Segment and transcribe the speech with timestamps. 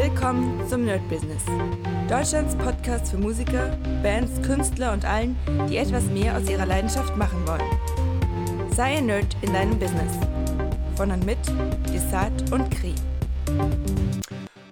[0.00, 1.42] Willkommen zum Nerd Business.
[2.08, 5.36] Deutschlands Podcast für Musiker, Bands, Künstler und allen,
[5.68, 8.70] die etwas mehr aus ihrer Leidenschaft machen wollen.
[8.70, 10.12] Sei ein Nerd in deinem Business.
[10.94, 11.38] Von und mit
[11.92, 12.94] Desart und Kri.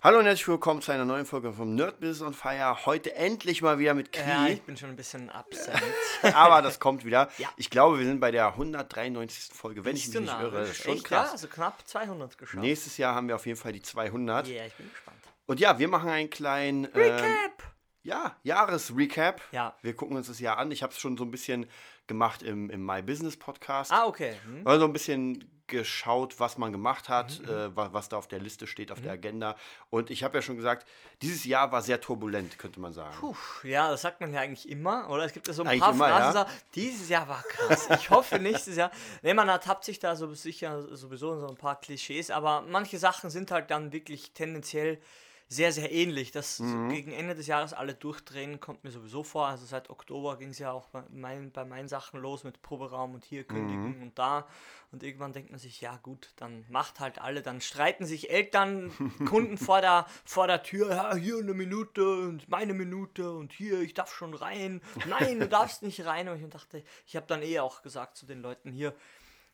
[0.07, 2.86] Hallo und herzlich willkommen zu einer neuen Folge vom Nerd Business on Fire.
[2.86, 4.30] Heute endlich mal wieder mit Kri.
[4.30, 5.82] Ja, ich bin schon ein bisschen absent.
[6.34, 7.29] Aber das kommt wieder.
[7.38, 7.48] Ja.
[7.56, 9.52] Ich glaube, wir sind bei der 193.
[9.52, 10.61] Folge, wenn ich Bist mich du nicht irre.
[10.61, 11.27] Das ist schon Echt, krass.
[11.27, 12.62] Ja, also knapp 200 geschafft.
[12.62, 14.46] Nächstes Jahr haben wir auf jeden Fall die 200.
[14.46, 15.16] Yeah, ich bin gespannt.
[15.46, 17.63] Und ja, wir machen einen kleinen ähm, Recap!
[18.03, 19.41] ja, Jahresrecap.
[19.53, 19.77] Ja.
[19.82, 20.71] Wir gucken uns das Jahr an.
[20.71, 21.67] Ich habe es schon so ein bisschen
[22.07, 23.93] gemacht im, im My Business Podcast.
[23.93, 24.35] Ah, okay.
[24.45, 24.67] Hm.
[24.67, 28.39] Also ein bisschen geschaut, was man gemacht hat, Mhm, äh, was, was da auf der
[28.39, 29.57] Liste steht, auf der Agenda.
[29.90, 30.87] Und ich habe ja schon gesagt,
[31.23, 33.17] dieses Jahr war sehr turbulent, könnte man sagen.
[33.19, 33.34] Puh,
[33.65, 35.25] ja, das sagt man ja eigentlich immer, oder?
[35.25, 36.47] Es gibt ja so ein Eigentlich paar immer, Phrasen, ja.
[36.77, 37.89] dieses Jahr war krass.
[37.98, 38.92] Ich hoffe nächstes Jahr.
[39.23, 42.98] Ne, man ertappt sich da so sicher sowieso in so ein paar Klischees, aber manche
[42.98, 45.01] Sachen sind halt dann wirklich tendenziell
[45.48, 46.33] sehr, sehr ähnlich.
[46.33, 46.89] Dass Mhm.
[46.89, 49.47] gegen Ende des Jahres alle durchdrehen, kommt mir sowieso vor.
[49.47, 53.15] Also seit Oktober ging es ja auch bei, mein, bei meinen Sachen los mit Proberaum
[53.15, 54.03] und hier kündigen Mhm.
[54.03, 54.47] und da.
[54.93, 57.43] Und irgendwann denkt man sich, ja gut, dann macht halt alle.
[57.43, 58.91] Dann streiten sich Eltern,
[59.25, 63.81] Kunden vor der, vor der Tür, ja, hier eine Minute und meine Minute und hier,
[63.81, 64.81] ich darf schon rein.
[65.07, 66.29] Nein, du darfst nicht rein.
[66.29, 68.95] Und ich dachte, ich habe dann eh auch gesagt zu den Leuten hier,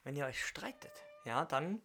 [0.05, 0.93] wenn ihr euch streitet,
[1.25, 1.81] ja, dann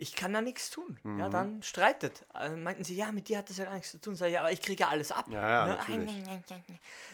[0.00, 0.98] ich kann da nichts tun.
[1.04, 1.30] Ja, Mhm.
[1.30, 2.24] dann streitet.
[2.32, 4.14] Also meinten sie, ja, mit dir hat das ja gar nichts zu tun.
[4.14, 5.26] Sag ich, ja, aber ich kriege ja alles ab.
[5.28, 5.74] Ja, ja, Ne?
[5.76, 6.10] natürlich.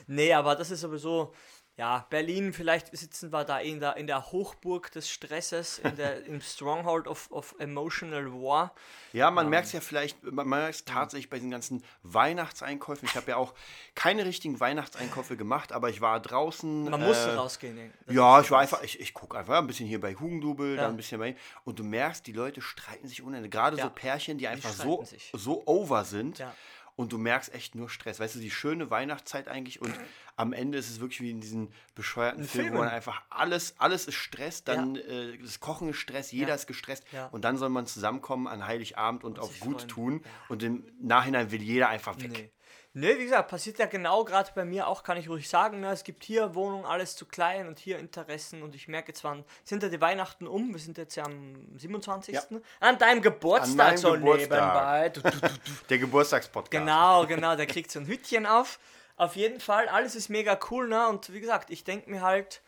[0.06, 1.34] Nee, aber das ist sowieso,
[1.78, 6.24] ja, Berlin, vielleicht sitzen wir da in der, in der Hochburg des Stresses, in der,
[6.26, 8.72] im Stronghold of, of Emotional War.
[9.12, 13.06] Ja, man merkt es ja vielleicht, man merkt es tatsächlich bei diesen ganzen Weihnachtseinkäufen.
[13.08, 13.54] Ich habe ja auch
[13.94, 16.84] keine richtigen Weihnachtseinkäufe gemacht, aber ich war draußen.
[16.84, 17.92] Man muss äh, rausgehen.
[18.06, 20.82] Das Ja, ich war einfach, ich, ich gucke einfach ein bisschen hier bei Hugendubel, Ja.
[20.82, 21.36] dann ein bisschen bei.
[21.64, 23.48] Und du merkst, die Leute streiten sich ohne Ende.
[23.48, 23.84] Gerade Ja.
[23.84, 25.30] so Pärchen, die einfach streiten so, sich.
[25.34, 26.38] so over sind.
[26.38, 26.54] Ja.
[26.96, 28.18] Und du merkst echt nur Stress.
[28.20, 29.94] Weißt du, die schöne Weihnachtszeit eigentlich und
[30.34, 32.84] am Ende ist es wirklich wie in diesen bescheuerten Filmen, wo Filmen.
[32.86, 36.54] man einfach alles, alles ist Stress, dann äh, das Kochen ist Stress, jeder Ja.
[36.54, 37.26] ist gestresst Ja.
[37.26, 39.88] und dann soll man zusammenkommen an Heiligabend und, auf sich gut freuen.
[39.88, 40.30] tun Ja.
[40.48, 42.30] und im Nachhinein will jeder einfach weg.
[42.32, 42.50] Nee.
[42.98, 45.80] Nee, wie gesagt, passiert ja genau gerade bei mir auch, kann ich ruhig sagen.
[45.80, 45.90] Ne?
[45.90, 49.82] Es gibt hier Wohnungen, alles zu klein und hier Interessen und ich merke zwar, sind
[49.82, 52.34] ja die Weihnachten um, wir sind jetzt ja am 27.
[52.34, 52.42] Ja.
[52.80, 54.50] An deinem Geburtstag meinem so Geburtstag.
[54.50, 55.08] nebenbei.
[55.10, 55.54] Du, du, du.
[55.90, 56.70] Der Geburtstagspodcast.
[56.70, 58.78] Genau, genau, der kriegt so ein Hütchen auf.
[59.18, 61.06] Auf jeden Fall, alles ist mega cool, ne?
[61.08, 62.62] Und wie gesagt, ich denke mir halt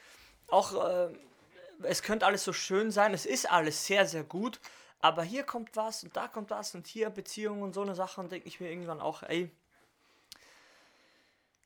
[0.49, 1.09] auch, äh,
[1.85, 4.61] es könnte alles so schön sein, es ist alles sehr, sehr gut,
[5.01, 8.21] aber hier kommt was und da kommt was und hier Beziehungen und so eine Sache
[8.21, 9.51] und denke ich mir irgendwann auch, ey,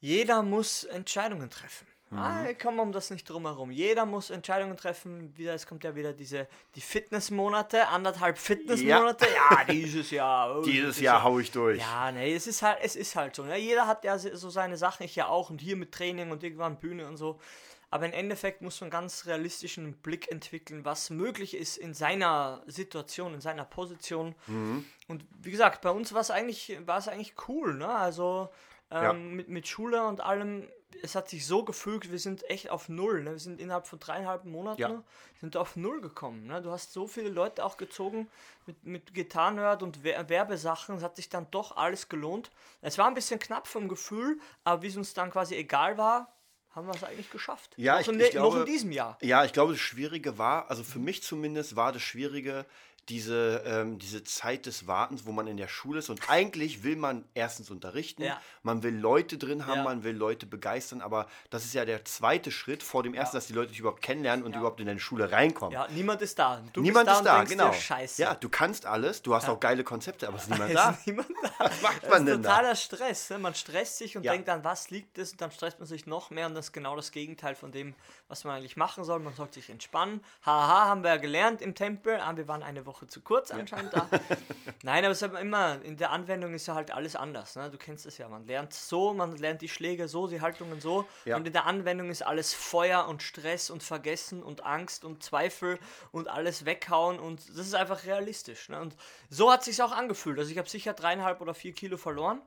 [0.02, 1.86] jeder muss Entscheidungen treffen.
[2.14, 3.70] Ah, ich komme um das nicht drum herum.
[3.70, 5.34] Jeder muss Entscheidungen treffen.
[5.38, 9.26] Wieder, es kommt ja wieder diese die Fitnessmonate, anderthalb Fitnessmonate.
[9.34, 10.58] Ja, dieses Jahr.
[10.58, 11.78] oh, Dieses Jahr hau ich durch.
[11.80, 13.44] ja, nee, es ist halt, es ist halt so.
[13.44, 13.56] Ne?
[13.56, 16.78] Jeder hat ja so seine Sachen, ich ja auch und hier mit Training und irgendwann
[16.78, 17.40] Bühne und so.
[17.88, 23.32] Aber im Endeffekt muss man ganz realistischen Blick entwickeln, was möglich ist in seiner Situation,
[23.32, 24.34] in seiner Position.
[24.48, 24.84] Mhm.
[25.08, 27.88] Und wie gesagt, bei uns war es eigentlich, war es eigentlich cool, ne?
[27.88, 28.50] Also
[28.92, 29.12] ähm, Ja.
[29.12, 30.68] mit, mit Schule und allem,
[31.02, 33.22] es hat sich so gefügt, wir sind echt auf Null.
[33.24, 33.32] Ne?
[33.32, 35.02] Wir sind innerhalb von dreieinhalb Monaten Ja.
[35.40, 36.46] sind auf Null gekommen.
[36.46, 36.60] Ne?
[36.62, 38.28] Du hast so viele Leute auch gezogen
[38.66, 40.96] mit, mit Gitarrenhört und Wer- Werbesachen.
[40.96, 42.50] Es hat sich dann doch alles gelohnt.
[42.82, 46.36] Es war ein bisschen knapp vom Gefühl, aber wie es uns dann quasi egal war,
[46.70, 47.72] haben wir es eigentlich geschafft.
[47.76, 49.18] Ja, noch, ich- in, ich de- noch glaube- in diesem Jahr.
[49.22, 52.64] Ja, ich glaube, das Schwierige war, also für mich zumindest war das Schwierige,
[53.08, 56.08] diese, ähm, diese Zeit des Wartens, wo man in der Schule ist.
[56.08, 58.40] Und eigentlich will man erstens unterrichten, Ja.
[58.62, 59.82] man will Leute drin haben, Ja.
[59.84, 63.46] man will Leute begeistern, aber das ist ja der zweite Schritt vor dem ersten, dass
[63.48, 64.58] die Leute dich überhaupt kennenlernen und Ja.
[64.58, 65.72] überhaupt in deine Schule reinkommen.
[65.74, 66.62] Ja, niemand ist da.
[66.72, 67.72] Du Niemand bist ist da, da, genau.
[67.72, 68.22] Scheiße.
[68.22, 70.90] Ja, du kannst alles, du hast auch geile Konzepte, aber es ist niemand Es da.
[70.90, 71.50] ist niemand da.
[71.58, 72.48] Was macht Das man ist denn da?
[72.50, 73.30] totaler Stress.
[73.30, 73.38] Ne?
[73.38, 74.32] Man stresst sich und Ja.
[74.32, 76.72] denkt an, was liegt es, und dann stresst man sich noch mehr und das ist
[76.72, 77.94] genau das Gegenteil von dem,
[78.28, 79.18] was man eigentlich machen soll.
[79.18, 80.22] Man sollte sich entspannen.
[80.46, 82.20] Haha, haben wir ja gelernt im Tempel.
[82.20, 84.08] Ah, wir waren eine Woche zu kurz anscheinend da.
[84.82, 87.56] Nein, aber es ist aber immer, in der Anwendung ist ja halt alles anders.
[87.56, 87.70] Ne?
[87.70, 88.28] Du kennst es ja.
[88.28, 91.06] Man lernt so, man lernt die Schläge so, die Haltungen so.
[91.24, 91.36] Ja.
[91.36, 95.78] Und in der Anwendung ist alles Feuer und Stress und Vergessen und Angst und Zweifel
[96.10, 98.68] und alles weghauen und das ist einfach realistisch.
[98.68, 98.80] Ne?
[98.80, 98.96] Und
[99.28, 100.38] so hat sich auch angefühlt.
[100.38, 102.40] Also ich habe sicher dreieinhalb oder vier Kilo verloren.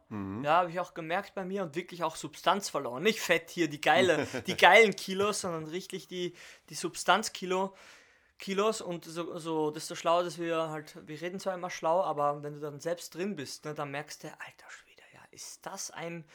[0.44, 3.04] Ja, habe ich auch gemerkt bei mir und wirklich auch Substanz verloren.
[3.04, 6.34] Nicht Fett hier, die geile, die geilen Kilos, sondern richtig die,
[6.70, 7.74] die Substanzkilo.
[8.38, 12.44] Kilos und so, so desto schlauer, dass wir halt, wir reden zwar immer schlau, aber
[12.44, 15.92] wenn du dann selbst drin bist, ne, dann merkst du, alter Schwede, ja, ist das
[15.92, 16.26] ein,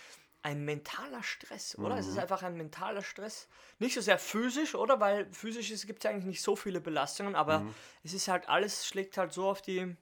[0.42, 1.98] ein mentaler Stress, oder?
[1.98, 3.48] Es ist einfach ein mentaler Stress.
[3.78, 4.98] Nicht so sehr physisch, oder?
[4.98, 7.66] Weil physisch gibt es ja eigentlich nicht so viele Belastungen, aber
[8.02, 9.94] es ist halt alles, schlägt halt so auf die,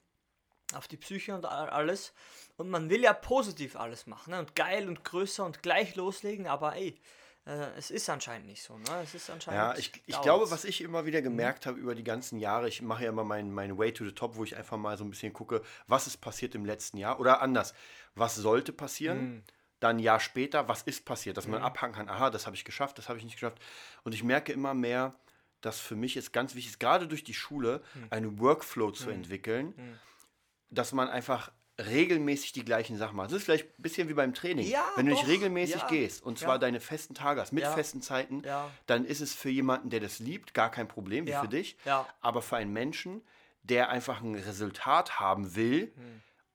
[0.74, 2.12] auf die Psyche und alles.
[2.56, 4.38] Und man will ja positiv alles machen ne?
[4.38, 7.00] und geil und größer und gleich loslegen, aber ey,
[7.48, 8.76] äh, es ist anscheinend nicht so.
[8.76, 9.00] Ne?
[9.02, 9.58] Es ist anscheinend.
[9.58, 12.82] Ja, ich, ich glaube, was ich immer wieder gemerkt habe über die ganzen Jahre, ich
[12.82, 15.10] mache ja immer meinen mein Way to the Top, wo ich einfach mal so ein
[15.10, 17.72] bisschen gucke, was ist passiert im letzten Jahr oder anders,
[18.14, 19.44] was sollte passieren,
[19.80, 22.64] dann ein Jahr später, was ist passiert, dass man abhaken kann, aha, das habe ich
[22.64, 23.58] geschafft, das habe ich nicht geschafft.
[24.02, 25.14] Und ich merke immer mehr,
[25.60, 29.98] dass für mich es ganz wichtig ist, gerade durch die Schule, einen Workflow zu entwickeln,
[30.70, 33.30] dass man einfach regelmäßig die gleichen Sachen macht.
[33.30, 34.66] Das ist vielleicht ein bisschen wie beim Training.
[34.66, 36.58] Ja, Wenn du nicht doch, regelmäßig ja, gehst und zwar ja.
[36.58, 37.72] deine festen Tage hast, mit Ja.
[37.72, 38.70] festen Zeiten, Ja.
[38.86, 41.76] dann ist es für jemanden, der das liebt, gar kein Problem, wie Ja, für dich.
[41.84, 42.06] ja.
[42.20, 43.22] Aber für einen Menschen,
[43.62, 45.92] der einfach ein Resultat haben will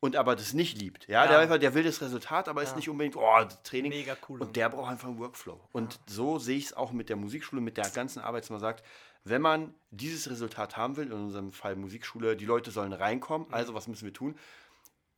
[0.02, 1.08] und aber das nicht liebt.
[1.08, 1.26] Ja, Hm.
[1.26, 1.32] Ja.
[1.32, 3.92] Der, einfach, der will das Resultat, aber ist nicht unbedingt, oh, Training.
[3.92, 4.42] Mega cool.
[4.42, 5.60] Und der braucht einfach einen Workflow.
[5.72, 8.60] Und so sehe ich es auch mit der Musikschule, mit der ganzen Arbeit, dass man
[8.60, 8.84] sagt,
[9.24, 13.54] wenn man dieses Resultat haben will, in unserem Fall Musikschule, die Leute sollen reinkommen, Mhm.
[13.54, 14.36] also was müssen wir tun?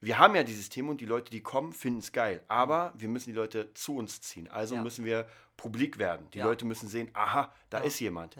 [0.05, 2.43] Wir haben ja dieses Thema und die Leute, die kommen, finden es geil.
[2.47, 4.47] Aber wir müssen die Leute zu uns ziehen.
[4.47, 4.79] Also Mhm.
[4.79, 4.83] Ja.
[4.83, 6.27] müssen wir publik werden.
[6.33, 6.45] Die Ja.
[6.45, 8.35] Leute müssen sehen, aha, da ist jemand.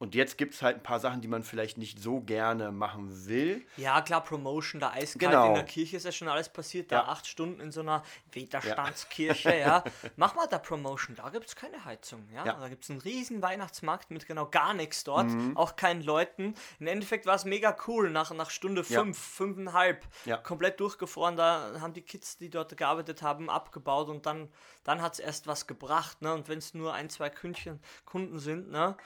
[0.00, 0.06] Ja.
[0.06, 3.26] Und jetzt gibt es halt ein paar Sachen, die man vielleicht nicht so gerne machen
[3.26, 3.66] will.
[3.76, 5.48] Ja, klar, Promotion, da eiskalt Genau.
[5.48, 6.90] in der Kirche ist ja schon alles passiert.
[6.90, 7.08] Da Ja.
[7.08, 8.02] acht Stunden in so einer
[8.32, 9.84] Widerstandskirche, ja.
[10.16, 12.44] Mach mal da Promotion, da gibt es keine Heizung, ja.
[12.44, 12.56] Ja.
[12.56, 12.60] Mhm.
[12.60, 16.54] Da gibt es einen riesen Weihnachtsmarkt mit genau gar nichts dort, auch keinen Leuten.
[16.78, 19.00] Im Endeffekt war es mega cool, nach, nach Stunde Ja.
[19.02, 20.36] fünf, fünfeinhalb, Ja.
[20.38, 21.36] komplett durchgefroren.
[21.36, 24.48] Da haben die Kids, die dort gearbeitet haben, abgebaut und dann,
[24.84, 26.32] dann hat es erst was gebracht, ne.
[26.34, 28.96] Und wenn es nur ein, zwei Kündchen, Kunden sind, ne.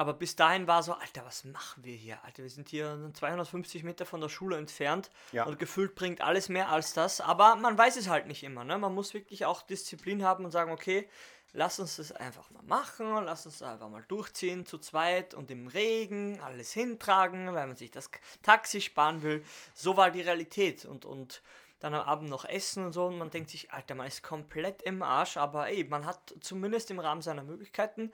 [0.00, 2.24] Aber bis dahin war so, Alter, was machen wir hier?
[2.24, 5.44] Alter, wir sind hier 250 Meter von der Schule entfernt Ja.
[5.44, 7.20] und gefühlt bringt alles mehr als das.
[7.20, 8.64] Aber man weiß es halt nicht immer.
[8.64, 8.78] Ne?
[8.78, 11.06] Man muss wirklich auch Disziplin haben und sagen, okay,
[11.52, 15.66] lass uns das einfach mal machen, lass uns einfach mal durchziehen zu zweit und im
[15.66, 18.10] Regen alles hintragen, weil man sich das
[18.42, 19.44] Taxi sparen will.
[19.74, 21.42] So war die Realität und, und
[21.78, 24.80] dann am Abend noch essen und so und man denkt sich, Alter, man ist komplett
[24.80, 28.10] im Arsch, aber ey, man hat zumindest im Rahmen seiner Möglichkeiten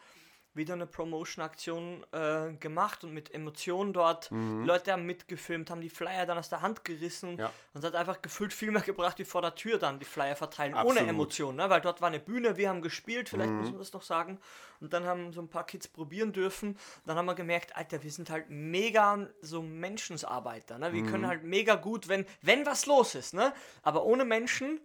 [0.56, 4.30] wieder eine Promotion-Aktion äh, gemacht und mit Emotionen dort.
[4.30, 7.38] Die Leute haben mitgefilmt, haben die Flyer dann aus der Hand gerissen Mhm.
[7.38, 7.46] Ja.
[7.74, 10.36] und es hat einfach gefühlt viel mehr gebracht, wie vor der Tür dann die Flyer
[10.36, 10.94] verteilen, Absolut.
[10.94, 11.00] Mhm.
[11.02, 11.70] ohne Emotionen, ne?
[11.70, 14.38] weil dort war eine Bühne, wir haben gespielt, vielleicht muss man das noch sagen.
[14.80, 16.78] Und dann haben so ein paar Kids probieren dürfen.
[17.06, 20.78] Dann haben wir gemerkt, Alter, wir sind halt mega so Menschensarbeiter.
[20.78, 20.92] Ne?
[20.92, 21.06] Wir Mhm.
[21.10, 23.34] können halt mega gut, wenn, wenn was los ist.
[23.34, 23.52] Ne?
[23.82, 24.80] Aber ohne Menschen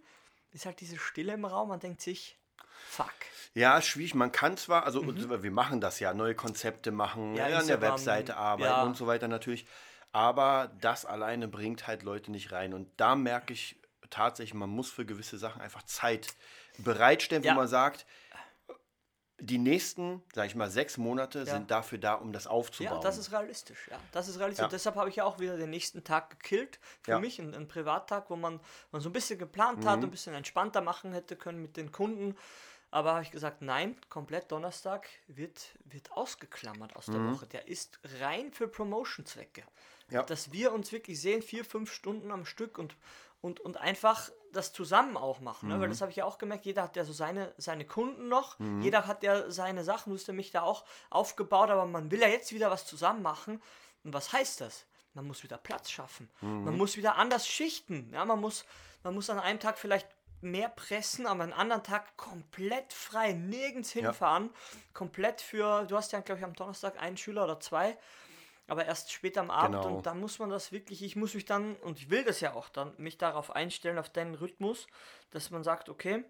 [0.52, 2.38] ist halt diese Stille im Raum, man denkt sich,
[2.92, 3.12] fuck.
[3.54, 4.14] Ja, schwierig.
[4.14, 7.36] Man kann zwar, also wir machen das ja, neue Konzepte machen, Mhm.
[7.36, 8.82] Ja, ja, an der Webseite arbeiten ja.
[8.82, 9.66] und so weiter natürlich.
[10.12, 12.74] Aber das alleine bringt halt Leute nicht rein.
[12.74, 13.76] Und da merke ich
[14.10, 16.34] tatsächlich, man muss für gewisse Sachen einfach Zeit
[16.78, 17.52] bereitstellen, Ja.
[17.52, 18.04] wo man sagt,
[19.38, 21.44] die nächsten, sag ich mal, sechs Monate Ja.
[21.46, 22.96] sind dafür da, um das aufzubauen.
[22.98, 23.88] Ja, das ist realistisch.
[23.90, 24.60] Ja, das ist realistisch.
[24.60, 24.66] Ja.
[24.66, 26.78] Und deshalb habe ich ja auch wieder den nächsten Tag gekillt.
[27.02, 27.18] Für Ja.
[27.18, 28.60] mich ein, ein Privattag, wo man,
[28.92, 32.36] man so ein bisschen geplant hat, ein bisschen entspannter machen hätte können mit den Kunden.
[32.92, 37.46] Aber habe ich gesagt, nein, komplett Donnerstag wird, wird ausgeklammert aus der Woche.
[37.46, 39.62] Der ist rein für Promotion-Zwecke.
[40.10, 40.22] Ja.
[40.22, 42.94] Dass wir uns wirklich sehen, vier, fünf Stunden am Stück und,
[43.40, 45.70] und, und einfach das zusammen auch machen.
[45.70, 45.80] Ne?
[45.80, 48.60] Weil das habe ich ja auch gemerkt, jeder hat ja so seine, seine Kunden noch,
[48.82, 52.52] jeder hat ja seine Sachen, ja mich da auch aufgebaut, aber man will ja jetzt
[52.52, 53.62] wieder was zusammen machen.
[54.04, 54.84] Und was heißt das?
[55.14, 56.28] Man muss wieder Platz schaffen.
[56.42, 58.10] Man muss wieder anders schichten.
[58.12, 58.66] Ja, man muss,
[59.02, 60.08] man muss an einem Tag vielleicht
[60.42, 64.50] mehr pressen, aber an einem anderen Tag komplett frei, nirgends hinfahren.
[64.92, 67.96] Komplett für, du hast ja, glaube ich, am Donnerstag einen Schüler oder zwei,
[68.68, 69.96] aber erst später am Abend Genau.
[69.96, 72.54] und dann muss man das wirklich, ich muss mich dann, und ich will das ja
[72.54, 74.86] auch dann, mich darauf einstellen, auf deinen Rhythmus,
[75.30, 76.24] dass man sagt, okay,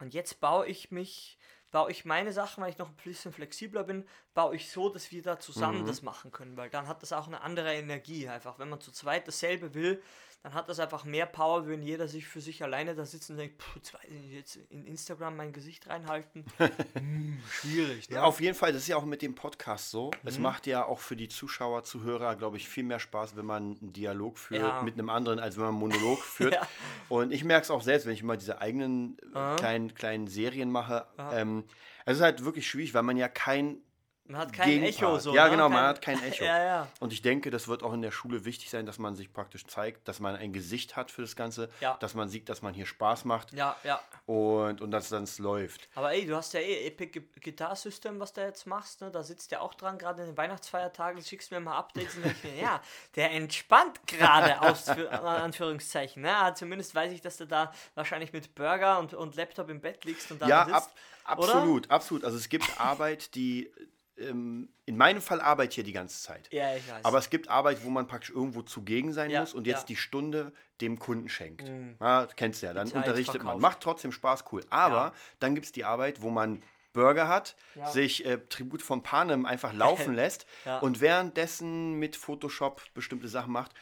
[0.00, 1.38] und jetzt baue ich mich,
[1.70, 5.12] baue ich meine Sachen, weil ich noch ein bisschen flexibler bin, baue ich so, dass
[5.12, 5.86] wir da zusammen Mhm.
[5.86, 8.58] das machen können, weil dann hat das auch eine andere Energie einfach.
[8.58, 10.02] Wenn man zu zweit dasselbe will,
[10.44, 13.38] dann hat das einfach mehr Power, wenn jeder sich für sich alleine da sitzt und
[13.38, 13.80] denkt, puh,
[14.30, 16.44] jetzt in Instagram mein Gesicht reinhalten.
[16.92, 18.16] hm, schwierig, ne?
[18.16, 20.10] Ja, auf jeden Fall, das ist ja auch mit dem Podcast so.
[20.10, 20.28] Mhm.
[20.28, 23.78] Es macht ja auch für die Zuschauer, Zuhörer, glaube ich, viel mehr Spaß, wenn man
[23.80, 24.82] einen Dialog führt Ja.
[24.82, 26.52] mit einem anderen, als wenn man einen Monolog führt.
[26.52, 26.68] Ja.
[27.08, 30.70] Und ich merke es auch selbst, wenn ich immer diese eigenen äh, kleinen, kleinen Serien
[30.70, 31.06] mache.
[31.32, 31.64] Ähm,
[32.04, 33.78] es ist halt wirklich schwierig, weil man ja kein
[34.26, 34.94] man hat kein Gegenpart.
[34.94, 35.34] Echo so.
[35.34, 35.50] Ja, ne?
[35.50, 36.44] genau, man Kein- hat kein Echo.
[36.46, 36.88] ja, ja.
[37.00, 39.66] Und ich denke, das wird auch in der Schule wichtig sein, dass man sich praktisch
[39.66, 41.96] zeigt, dass man ein Gesicht hat für das Ganze, Ja.
[42.00, 44.00] dass man sieht, dass man hier Spaß macht Ja, ja.
[44.26, 45.88] und, und dass dann es läuft.
[45.94, 49.10] Aber ey, du hast ja eh Epic Gu- Guitar System, was du jetzt machst, ne?
[49.10, 52.42] Da sitzt ja auch dran, gerade in den Weihnachtsfeiertagen, schickst mir mal Updates und ich
[52.44, 52.80] mir, ja,
[53.16, 54.58] der entspannt gerade,
[55.12, 56.22] an Anführungszeichen.
[56.22, 56.34] Ne?
[56.34, 60.04] Ah, Zumindest weiß ich, dass du da wahrscheinlich mit Burger und, und Laptop im Bett
[60.04, 60.90] liegst und da Ja, sitzt.
[61.24, 61.54] ab, oder?
[61.54, 62.24] absolut, absolut.
[62.24, 63.70] Also es gibt Arbeit, die
[64.16, 66.48] in meinem Fall Arbeit hier die ganze Zeit.
[66.52, 67.04] Ja, ich weiß.
[67.04, 69.86] Aber es gibt Arbeit, wo man praktisch irgendwo zugegen sein Ja, muss und jetzt ja.
[69.86, 71.70] die Stunde dem Kunden schenkt.
[72.00, 73.60] Ja, kennst du ja, dann unterrichtet man.
[73.60, 74.64] Macht trotzdem Spaß, cool.
[74.70, 75.12] Aber Ja.
[75.40, 77.56] dann gibt es die Arbeit, wo man Burger hat,
[77.92, 80.46] sich äh, Tribut von Panem einfach laufen lässt
[80.80, 83.72] und währenddessen mit Photoshop bestimmte Sachen macht.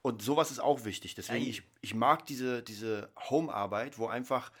[0.00, 1.16] Und sowas ist auch wichtig.
[1.16, 4.52] Deswegen, ich, ich mag diese, diese Home-Arbeit, wo einfach,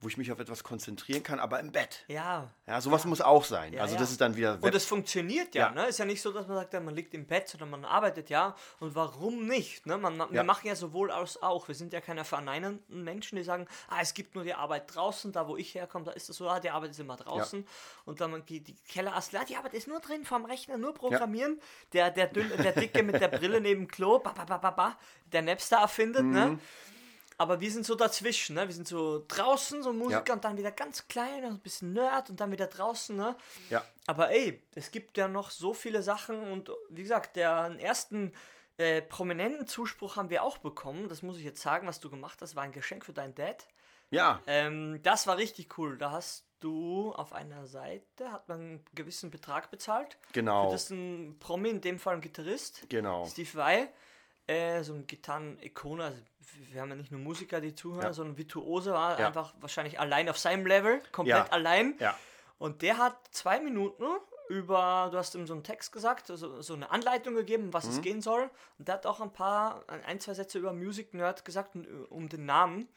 [0.00, 2.04] wo ich mich auf etwas konzentrieren kann, aber im Bett.
[2.08, 2.48] ja.
[2.66, 3.72] Ja, sowas muss auch sein.
[3.72, 4.00] Ja, also ja.
[4.00, 5.70] das ist dann wieder Und es funktioniert ja, Ja.
[5.74, 5.86] ne?
[5.86, 8.28] Ist ja nicht so, dass man sagt, ja, man liegt im Bett, sondern man arbeitet
[8.28, 8.54] ja.
[8.78, 9.86] Und warum nicht?
[9.86, 9.96] Ne?
[9.96, 10.42] Man, Wir Ja.
[10.44, 11.66] machen ja sowohl als auch.
[11.66, 15.32] Wir sind ja keine verneinenden Menschen, die sagen, ah, es gibt nur die Arbeit draußen,
[15.32, 17.66] da wo ich herkomme, da ist es so, ah, die Arbeit ist immer draußen.
[18.04, 21.58] Und dann geht die Kellerastel, ah, die Arbeit ist nur drin vorm Rechner, nur programmieren.
[21.94, 24.70] Der, der, dünn, der Dicke mit der Brille neben dem Klo, ba, ba, ba, ba,
[24.72, 24.98] ba,
[25.32, 26.32] der Napster erfindet, Mhm.
[26.32, 26.58] ne?
[27.40, 28.66] Aber wir sind so dazwischen, ne?
[28.66, 30.34] Wir sind so draußen, so Musiker Ja.
[30.34, 33.36] und dann wieder ganz klein, und ein bisschen Nerd und dann wieder draußen, ne?
[33.70, 33.84] ja.
[34.06, 38.32] Aber ey, es gibt ja noch so viele Sachen und wie gesagt, den ersten
[38.76, 41.08] äh, prominenten Zuspruch haben wir auch bekommen.
[41.08, 43.66] Das muss ich jetzt sagen, was du gemacht hast, war ein Geschenk für deinen Dad.
[44.10, 45.98] Ja, Ähm, das war richtig cool.
[45.98, 50.16] Da hast du auf einer Seite, hat man einen gewissen Betrag bezahlt.
[50.32, 50.72] Genau.
[50.72, 52.86] Das ist ein Promi, in dem Fall ein Gitarrist.
[52.88, 53.26] Genau.
[53.26, 53.88] Steve Vai.
[54.46, 56.04] Äh, so ein Gitarren-Ikone.
[56.04, 56.18] Also,
[56.72, 58.12] wir haben ja nicht nur Musiker, die zuhören, Ja.
[58.12, 59.26] sondern Virtuose war Ja.
[59.28, 61.94] einfach wahrscheinlich allein auf seinem Level, komplett allein.
[61.98, 62.16] Ja.
[62.58, 64.04] Und der hat zwei Minuten
[64.48, 67.90] über, du hast ihm so einen Text gesagt, so, so eine Anleitung gegeben, was Mhm.
[67.90, 68.48] es gehen soll.
[68.78, 71.90] Und der hat auch ein paar, ein, zwei Sätze über Music Nerd gesagt, und, äh,
[72.08, 72.88] um den Namen,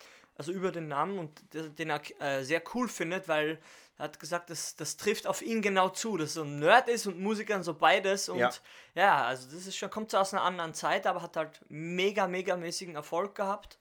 [0.42, 3.60] also über den Namen und den er äh, sehr cool findet, weil
[4.00, 6.90] er hat gesagt, das, das trifft auf ihn genau zu, dass er so ein Nerd
[6.90, 8.28] ist und Musiker und so beides.
[8.28, 8.52] Und Ja.
[8.96, 12.26] ja, also das ist schon, kommt so aus einer anderen Zeit, aber hat halt mega,
[12.26, 13.78] mega mäßigen Erfolg gehabt.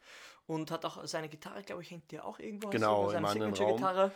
[0.50, 2.70] Und hat auch seine Gitarre, glaube ich, hängt dir auch irgendwo.
[2.70, 3.54] Genau, seine im anderen Raum.
[3.54, 4.10] Signature-Gitarre.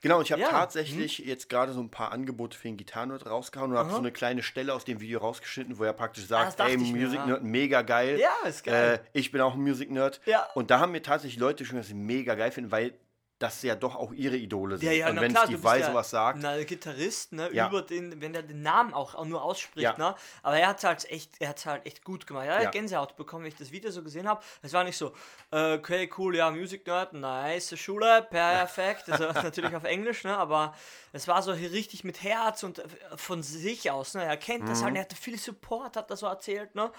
[0.00, 0.48] Genau, und ich habe Ja.
[0.48, 4.10] tatsächlich jetzt gerade so ein paar Angebote für den Gitarrenort rausgehauen und habe so eine
[4.10, 7.26] kleine Stelle aus dem Video rausgeschnitten, wo er praktisch Ah, sagt, dachte ey, Music.
[7.26, 8.18] Nerd, mega geil.
[8.18, 9.00] Ja, ist geil.
[9.04, 10.22] Äh, ich bin auch ein Music Nerd.
[10.24, 10.46] Ja.
[10.54, 12.94] Und da haben mir tatsächlich Leute schon, dass sie mega geil finden, weil
[13.40, 14.86] das ja doch auch ihre Idole sind.
[14.86, 17.68] Ja, ja, und wenn klar, Steve Vai ja sowas sagt, Na, Gitarrist, ne, Ja.
[17.68, 19.98] über den, wenn er den Namen auch, auch nur ausspricht, Ja.
[19.98, 22.46] ne, aber er hat halt echt, er hat halt echt gut gemacht.
[22.46, 22.70] Er hat Ja.
[22.70, 24.42] Gänsehaut bekommen, wenn ich das Video so gesehen habe.
[24.62, 25.12] Es war nicht so,
[25.50, 30.74] äh, okay, cool, ja, Music Nerd, nice, Schule, perfekt, also natürlich auf Englisch, ne, aber
[31.12, 32.84] es war so richtig mit Herz und äh,
[33.16, 34.84] von sich aus, ne, er kennt das Mhm.
[34.84, 36.92] halt, er hatte viel Support, hat das so erzählt, ne,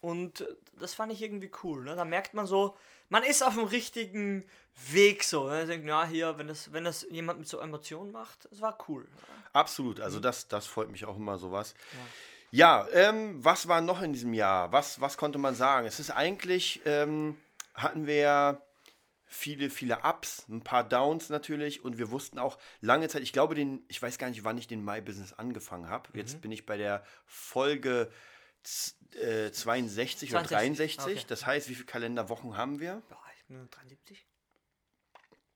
[0.00, 0.46] und äh,
[0.78, 1.82] das fand ich irgendwie cool.
[1.84, 1.96] Ne?
[1.96, 2.76] Da merkt man so,
[3.08, 4.44] man ist auf dem richtigen
[4.90, 5.48] Weg so.
[5.48, 5.62] Ne?
[5.62, 8.78] Ich denke, ja, hier, wenn das, wenn das jemand mit so Emotionen macht, es war
[8.88, 9.06] cool.
[9.52, 9.98] absolut.
[9.98, 10.04] Mhm.
[10.04, 11.74] Also das, das freut mich auch immer sowas.
[12.50, 14.72] Ja, ähm, was war noch in diesem Jahr?
[14.72, 15.86] Was, was konnte man sagen?
[15.86, 17.36] Es ist eigentlich, ähm,
[17.74, 18.62] hatten wir
[19.26, 23.54] viele, viele Ups, ein paar Downs natürlich und wir wussten auch lange Zeit, ich glaube,
[23.54, 26.08] den, ich weiß gar nicht, wann ich den My Business angefangen habe.
[26.12, 26.18] Mhm.
[26.18, 28.10] Jetzt bin ich bei der Folge
[29.16, 31.16] äh, 62 oder 62, 63.
[31.18, 31.26] okay.
[31.28, 33.02] Das heißt, wie viele Kalenderwochen haben wir?
[33.08, 34.26] Boah, ich bin nur 73.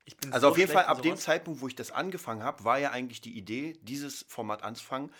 [0.04, 1.16] Ich bin Also so auf jeden Fall, ab dem.
[1.16, 5.12] Zeitpunkt, wo ich das angefangen habe, war ja eigentlich die Idee, dieses Format anzufangen,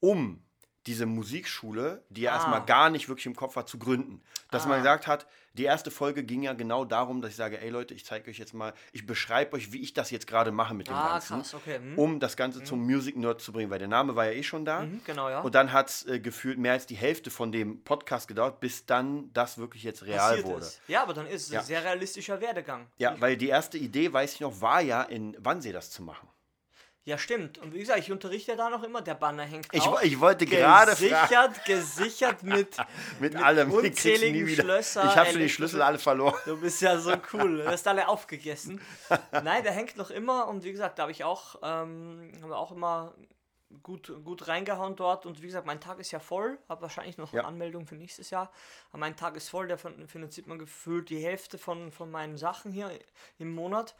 [0.00, 0.42] um
[0.86, 2.34] diese Musikschule, die ja Ah.
[2.34, 4.22] erstmal gar nicht wirklich im Kopf war, zu gründen.
[4.50, 4.78] Dass man Ah.
[4.78, 8.04] gesagt hat, die erste Folge ging ja genau darum, dass ich sage, ey Leute, ich
[8.04, 10.94] zeige euch jetzt mal, ich beschreibe euch, wie ich das jetzt gerade mache mit dem
[10.96, 11.76] Ah, Ganzen, krass, okay.
[11.76, 11.98] Hm.
[11.98, 14.64] um das Ganze zum Music Nerd zu bringen, weil der Name war ja eh schon
[14.64, 14.82] da.
[14.82, 15.40] Mhm, genau, ja.
[15.42, 18.84] Und dann hat es äh, gefühlt mehr als die Hälfte von dem Podcast gedauert, bis
[18.84, 20.66] dann das wirklich jetzt real Passiert wurde.
[20.66, 20.80] ist.
[20.88, 21.60] Ja, aber dann ist es Ja.
[21.60, 22.86] ein sehr realistischer Werdegang.
[22.98, 26.28] Ja, weil die erste Idee, weiß ich noch, war ja in Wannsee das zu machen.
[27.06, 27.58] Ja, stimmt.
[27.58, 29.02] Und wie gesagt, ich unterrichte ja da noch immer.
[29.02, 32.76] Der Banner hängt Ich, wo- ich wollte gerade fragen, Gesichert, gesichert mit,
[33.20, 34.48] mit allem, kriegst du unzähligen.
[34.48, 36.38] Schlösser, Ich habe schon die Schlüssel alle verloren.
[36.46, 37.58] Du bist ja so cool.
[37.58, 38.80] Du hast alle aufgegessen.
[39.32, 40.48] Nein, der hängt noch immer.
[40.48, 43.12] Und wie gesagt, da habe ich auch, ähm, haben wir auch immer
[43.82, 45.26] gut, gut reingehauen dort.
[45.26, 46.58] Und wie gesagt, mein Tag ist ja voll.
[46.70, 47.40] Habe wahrscheinlich noch Ja.
[47.40, 48.50] eine Anmeldung für nächstes Jahr.
[48.88, 49.68] Aber mein Tag ist voll.
[49.68, 52.90] Der fin- finanziert man gefühlt die Hälfte von, von meinen Sachen hier
[53.38, 53.94] im Monat.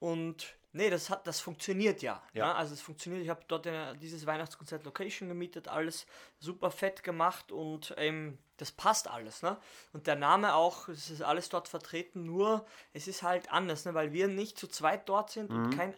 [0.00, 2.22] Und nee, das hat, das funktioniert ja.
[2.32, 2.46] Ja.
[2.48, 2.54] Ne?
[2.54, 3.22] Also es funktioniert.
[3.22, 6.06] Ich habe dort eine, dieses Weihnachtskonzert Location gemietet, alles
[6.38, 9.42] super fett gemacht und ähm, das passt alles.
[9.42, 9.56] Ne?
[9.92, 13.94] Und der Name auch, es ist alles dort vertreten, nur es ist halt anders, ne?
[13.94, 15.64] weil wir nicht zu zweit dort sind Mhm.
[15.64, 15.94] und kein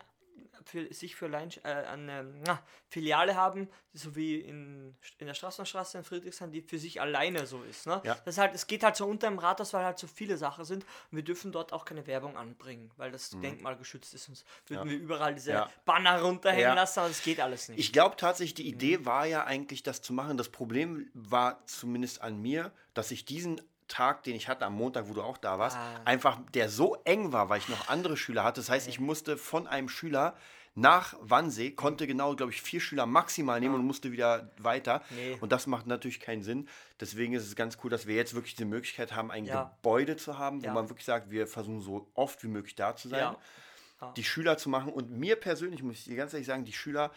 [0.71, 5.99] für, sich für allein, äh, eine na, Filiale haben, so wie in, in der Straßenstraße
[5.99, 7.87] in Friedrichshain, die für sich alleine so ist.
[7.87, 8.00] Ne?
[8.05, 8.17] Ja.
[8.25, 10.85] Das halt, es geht halt so unter dem Rathaus, weil halt so viele Sachen sind
[11.11, 14.25] und wir dürfen dort auch keine Werbung anbringen, weil das Denkmal geschützt ist.
[14.27, 15.57] Sonst würden wir überall diese Mhm.
[15.57, 15.71] Ja.
[15.85, 16.75] Banner runterhängen Ja.
[16.75, 17.79] lassen, aber das geht alles nicht.
[17.81, 20.37] Ich glaube tatsächlich, die Idee war ja eigentlich, das zu machen.
[20.37, 25.09] Das Problem war zumindest an mir, dass ich diesen Tag, den ich hatte am Montag,
[25.09, 26.00] wo du auch da warst, Ah.
[26.05, 28.61] einfach der so eng war, weil ich noch andere Schüler hatte.
[28.61, 30.37] Das heißt, ich musste von einem Schüler
[30.75, 35.03] nach Wannsee konnte genau, glaube ich, vier Schüler maximal nehmen und musste wieder weiter.
[35.11, 35.37] Nee.
[35.41, 36.69] Und das macht natürlich keinen Sinn.
[37.00, 39.75] Deswegen ist es ganz cool, dass wir jetzt wirklich die Möglichkeit haben, ein Ja.
[39.77, 40.73] Gebäude zu haben, wo Ja.
[40.73, 43.37] man wirklich sagt, wir versuchen so oft wie möglich da zu sein, Ja.
[44.00, 44.12] Ja.
[44.17, 44.93] die Schüler zu machen.
[44.93, 47.11] Und mir persönlich, muss ich dir ganz ehrlich sagen, die Schüler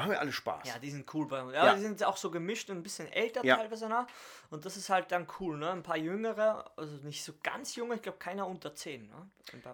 [0.00, 0.66] machen mir alle Spaß.
[0.68, 1.52] Ja, die sind cool bei uns.
[1.54, 1.74] Ja, Ja.
[1.74, 3.56] die sind auch so gemischt und ein bisschen älter Ja.
[3.56, 4.06] teilweise noch.
[4.50, 5.70] Und das ist halt dann cool, ne?
[5.70, 9.30] Ein paar jüngere, also nicht so ganz junge, ich glaube keiner unter 10, ne?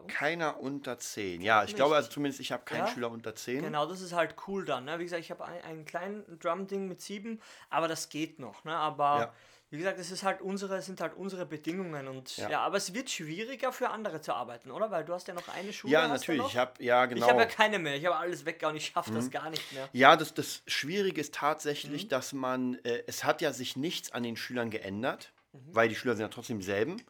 [0.09, 1.41] Keiner unter 10.
[1.41, 1.77] Ja, ich Nicht.
[1.77, 2.89] glaube, also zumindest ich habe keinen Ja.
[2.89, 3.63] Schüler unter 10.
[3.63, 4.85] Genau, das ist halt cool dann.
[4.85, 4.99] Ne?
[4.99, 7.41] Wie gesagt, ich habe ein, einen kleinen Drum-Ding mit sieben,
[7.71, 8.65] aber das geht noch.
[8.65, 8.77] Ne?
[8.77, 9.33] Aber.
[9.71, 12.49] Wie gesagt, es ist halt unsere, sind halt unsere Bedingungen und ja.
[12.51, 12.61] Ja.
[12.61, 14.91] aber es wird schwieriger für andere zu arbeiten, oder?
[14.91, 15.93] Weil du hast ja noch eine Schule.
[15.93, 16.47] Ja, natürlich.
[16.47, 17.29] Ich habe ja Ich genau.
[17.29, 17.97] habe ja keine mehr.
[17.97, 18.77] Ich habe alles weggehauen.
[18.77, 19.89] Ich schaffe das gar nicht mehr.
[19.93, 22.09] Ja, das, das Schwierige ist tatsächlich, Mhm.
[22.11, 25.59] dass man, äh, es hat ja sich nichts an den Schülern geändert, Mhm.
[25.75, 27.03] weil die Schüler sind ja trotzdem dieselben.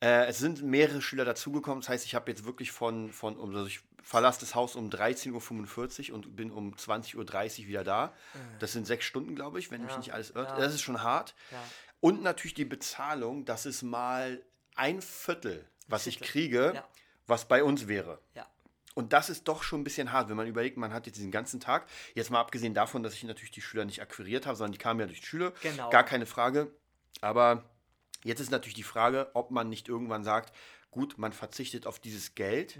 [0.00, 3.66] Äh, es sind mehrere Schüler dazugekommen, das heißt, ich habe jetzt wirklich von, von also
[3.66, 7.16] ich verlasse das Haus um 13.45 Uhr und bin um 20.30
[7.62, 8.12] Uhr wieder da.
[8.58, 9.94] Das sind sechs Stunden, glaube ich, wenn mich Mhm.
[9.94, 10.50] Ja, nicht alles irrt.
[10.50, 10.56] ja.
[10.58, 11.34] Das ist schon hart.
[11.50, 11.58] Ja.
[12.00, 14.42] Und natürlich die Bezahlung, das ist mal
[14.74, 16.82] ein Viertel, was ich kriege,
[17.26, 18.20] was bei uns wäre.
[18.94, 21.30] Und das ist doch schon ein bisschen hart, wenn man überlegt, man hat jetzt diesen
[21.30, 24.72] ganzen Tag, jetzt mal abgesehen davon, dass ich natürlich die Schüler nicht akquiriert habe, sondern
[24.72, 25.88] die kamen ja durch die Schule, Genau.
[25.88, 26.70] gar keine Frage.
[27.22, 27.64] Aber
[28.22, 30.54] jetzt ist natürlich die Frage, ob man nicht irgendwann sagt,
[30.90, 32.78] gut, man verzichtet auf dieses Geld,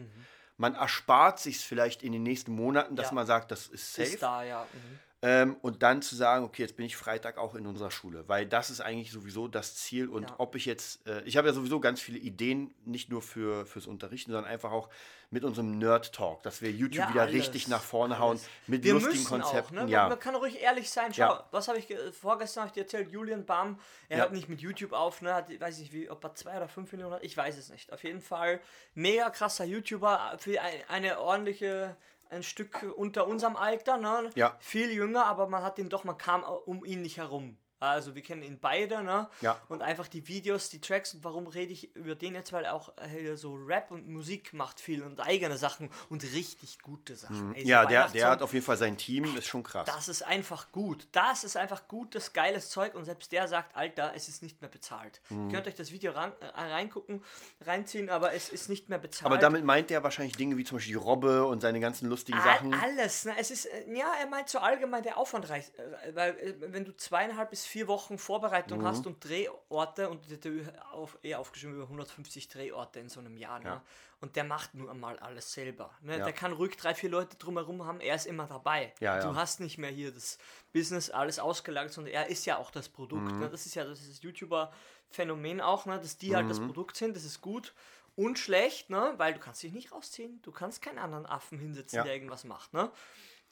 [0.63, 3.09] man erspart sich vielleicht in den nächsten Monaten, dass.
[3.09, 3.15] Ja.
[3.15, 4.09] man sagt, das ist safe.
[4.09, 4.65] Ist da, ja.
[4.73, 4.99] Mhm.
[5.25, 8.45] Ähm, und dann zu sagen, okay, jetzt bin ich Freitag auch in unserer Schule, weil
[8.45, 10.09] das ist eigentlich sowieso das Ziel.
[10.09, 10.35] Und Ja.
[10.39, 13.87] ob ich jetzt, äh, ich habe ja sowieso ganz viele Ideen, nicht nur für, fürs
[13.87, 14.89] Unterrichten, sondern einfach auch
[15.31, 18.49] mit unserem Nerd-Talk, dass wir YouTube Ja, wieder alles, richtig nach vorne hauen alles.
[18.67, 19.79] mit Wir lustigen Konzepten.
[19.79, 19.91] Auch, ne?
[19.91, 20.01] ja.
[20.01, 21.15] man, man kann ruhig ehrlich sein.
[21.15, 21.47] Schau, Ja.
[21.53, 23.11] was habe ich ge- vorgestern habe ich dir erzählt?
[23.13, 25.33] Julian Bam, er hört nicht mit YouTube auf, ne?
[25.35, 27.23] Hat, ich weiß nicht, wie, ob er zwei oder fünf Millionen hat.
[27.25, 27.93] Ich weiß es nicht.
[27.93, 28.61] Auf jeden Fall
[28.95, 31.97] mega krasser YouTuber für ein, eine ordentliche
[32.33, 34.31] ein Stück unter unserem Alter, ne?
[34.35, 34.57] Ja.
[34.59, 37.59] Viel jünger, aber man hat ihn doch, man kam um ihn nicht herum.
[37.83, 39.29] Also wir kennen ihn beide, ne?
[39.41, 39.61] Ja.
[39.69, 42.75] Und einfach die Videos, die Tracks und warum rede ich über den jetzt, weil er
[42.75, 47.55] auch äh, so Rap und Musik macht viel und eigene Sachen und richtig gute Sachen.
[47.57, 49.87] Ey, so ja, der, der hat auf jeden Fall sein Team, ist schon krass.
[49.87, 51.09] das ist einfach gut.
[51.11, 54.71] Das ist einfach gutes, geiles Zeug und selbst der sagt, Alter, es ist nicht mehr
[54.71, 55.21] bezahlt.
[55.29, 55.49] Mhm.
[55.49, 57.25] Ihr könnt euch das Video ran, äh, reingucken,
[57.63, 59.27] reinziehen, aber es ist nicht mehr bezahlt.
[59.27, 62.39] Aber damit meint er wahrscheinlich Dinge wie zum Beispiel die Robbe und seine ganzen lustigen
[62.39, 62.75] All- Sachen.
[62.75, 63.35] Alles, ne?
[63.39, 65.73] Es ist, äh, ja, er meint so allgemein der Aufwand reicht.
[66.15, 68.85] Weil, wenn du zweieinhalb bis vier Wochen Vorbereitung Mhm.
[68.87, 73.37] hast und Drehorte und der hat auf, eher aufgeschrieben über 150 Drehorte in so einem
[73.37, 73.65] Jahr, ne?
[73.67, 73.83] Ja.
[74.21, 75.91] Und der macht nur einmal alles selber.
[76.03, 76.19] Ne?
[76.19, 76.25] Ja.
[76.25, 78.93] Der kann ruhig drei, vier Leute drumherum haben, er ist immer dabei.
[79.01, 80.39] Ja, du hast nicht mehr hier das
[80.73, 83.33] Business alles ausgelagert, sondern er ist ja auch das Produkt.
[83.33, 83.41] Mhm.
[83.41, 83.49] Ne?
[83.51, 85.99] Das ist ja das ist YouTuber-Phänomen auch, ne?
[85.99, 86.51] dass die halt Mhm.
[86.51, 87.75] das Produkt sind, das ist gut.
[88.15, 89.15] Und schlecht, ne?
[89.17, 92.75] weil du kannst dich nicht rausziehen, du kannst keinen anderen Affen hinsetzen, der irgendwas macht.
[92.75, 92.91] Ne?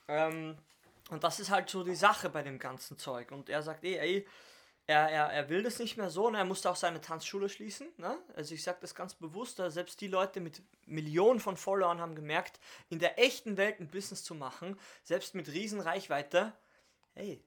[0.08, 0.56] Ähm,
[1.10, 3.32] und das ist halt so die Sache bei dem ganzen Zeug.
[3.32, 4.26] Und er sagt, ey, ey
[4.90, 7.88] er, er, er will das nicht mehr so und er musste auch seine Tanzschule schließen.
[7.96, 8.18] Ne?
[8.34, 12.16] Also ich sage das ganz bewusst, da selbst die Leute mit Millionen von Followern haben
[12.16, 16.52] gemerkt, in der echten Welt ein Business zu machen, selbst mit Riesenreichweite,
[17.14, 17.40] hey,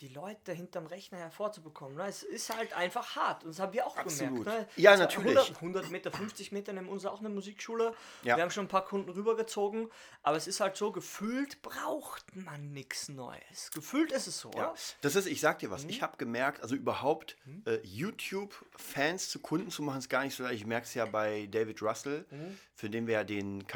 [0.00, 1.96] die Leute hinterm Rechner hervorzubekommen.
[1.96, 2.06] Ne?
[2.06, 3.42] Es ist halt einfach hart.
[3.44, 4.44] Und das haben wir auch Absolut.
[4.44, 4.68] gemerkt.
[4.76, 4.82] Ne?
[4.82, 5.36] Ja, natürlich.
[5.36, 7.94] 100, 100 Meter, 50 Meter neben uns auch eine Musikschule.
[8.22, 8.36] Ja.
[8.36, 9.88] Wir haben schon ein paar Kunden rübergezogen.
[10.22, 13.70] Aber es ist halt so, gefühlt braucht man nichts Neues.
[13.74, 15.72] Gefühlt ist es so, Ja, das ist, ich sag dir Mhm.
[15.72, 20.36] was, ich habe gemerkt, also überhaupt äh, YouTube-Fans zu Kunden zu machen, ist gar nicht
[20.36, 20.54] so leicht.
[20.56, 22.58] Ich merke es ja bei David Russell, Mhm.
[22.74, 23.66] für den wir ja den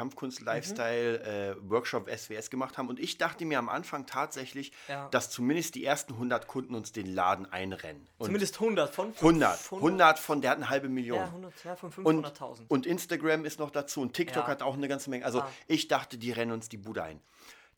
[0.83, 2.87] Kampfkunst-Lifestyle-Workshop SWS gemacht haben.
[2.89, 5.07] Und ich dachte mir am Anfang tatsächlich, Ja.
[5.09, 8.07] dass zumindest die ersten 100 Kunden uns den Laden einrennen.
[8.17, 9.81] Und Zumindest 100 von 100, 500.
[9.83, 11.17] 100 von, der hat eine halbe Million.
[11.19, 12.65] Ja, 100, ja, von Und, 500.000.
[12.69, 14.47] und Instagram ist noch dazu und TikTok Ja.
[14.47, 15.25] hat auch eine ganze Menge.
[15.25, 15.49] Also Ah.
[15.67, 17.19] ich dachte, die rennen uns die Bude ein.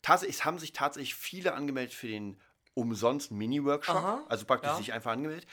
[0.02, 2.38] Tatsächlich es haben sich tatsächlich viele angemeldet für den
[2.74, 4.26] umsonst Mini-Workshop.
[4.28, 4.76] Also praktisch Ja.
[4.76, 5.48] sich einfach angemeldet.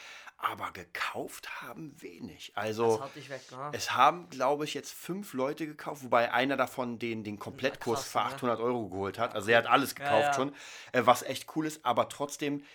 [0.45, 2.51] Aber gekauft haben wenig.
[2.55, 3.69] Also weg, ne?
[3.71, 8.11] es haben, glaube ich, jetzt fünf Leute gekauft, wobei einer davon den, den Komplettkurs krass,
[8.11, 8.51] für ne?
[8.51, 9.35] 800 Euro geholt hat.
[9.35, 10.33] Also er hat alles gekauft ja.
[10.33, 10.53] schon,
[10.91, 11.85] äh, was echt cool ist.
[11.85, 12.65] Aber trotzdem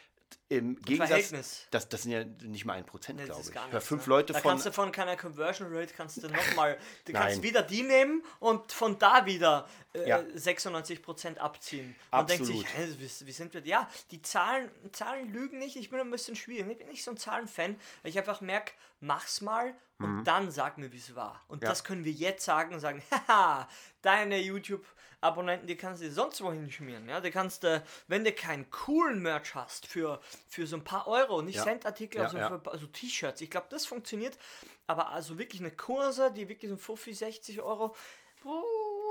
[0.51, 1.67] im Gegensatz, Verhältnis.
[1.71, 3.49] das, das sind ja nicht mal ein Prozent, Nee, glaube ich.
[3.49, 4.11] Für nichts, fünf ne?
[4.11, 7.23] Leute da von kannst du von keiner Conversion Rate kannst du nochmal, du Nein.
[7.23, 10.19] kannst wieder die nehmen und von da wieder äh, Ja.
[10.21, 11.95] 96% abziehen.
[12.11, 15.91] Man denkt sich, hä, wie, wie sind wir, ja, die Zahlen, Zahlen lügen nicht, ich
[15.91, 19.41] bin ein bisschen schwierig, ich bin nicht so ein Zahlenfan, weil ich einfach merke, mach's
[19.41, 21.43] mal und dann sag mir, wie es war.
[21.49, 21.65] Und Mhm.
[21.65, 21.69] Ja.
[21.71, 23.69] das können wir jetzt sagen und sagen, haha,
[24.03, 24.87] deine YouTube
[25.21, 27.09] Abonnenten, die kannst du sonst wohin schmieren.
[27.09, 27.21] Ja?
[27.21, 31.43] Die kannst du, wenn du keinen coolen Merch hast für, für so ein paar Euro,
[31.43, 31.65] nicht Ja.
[31.65, 32.39] Centartikel, Ja, also
[32.71, 33.41] also T-Shirts.
[33.41, 34.39] Ich glaube, das funktioniert.
[34.87, 37.97] Aber also wirklich eine Kurse, die wirklich so 50, 60 Euro,
[38.45, 38.65] so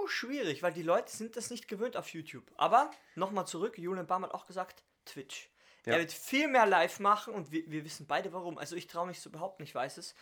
[0.08, 2.46] schwierig, weil die Leute sind das nicht gewöhnt auf YouTube.
[2.56, 5.50] Aber nochmal zurück, Julian Baum hat auch gesagt, Twitch.
[5.88, 5.94] Ja.
[5.94, 8.58] Er wird viel mehr live machen und wir, wir wissen beide warum.
[8.58, 10.16] Also ich traue mich so überhaupt nicht, weiß es,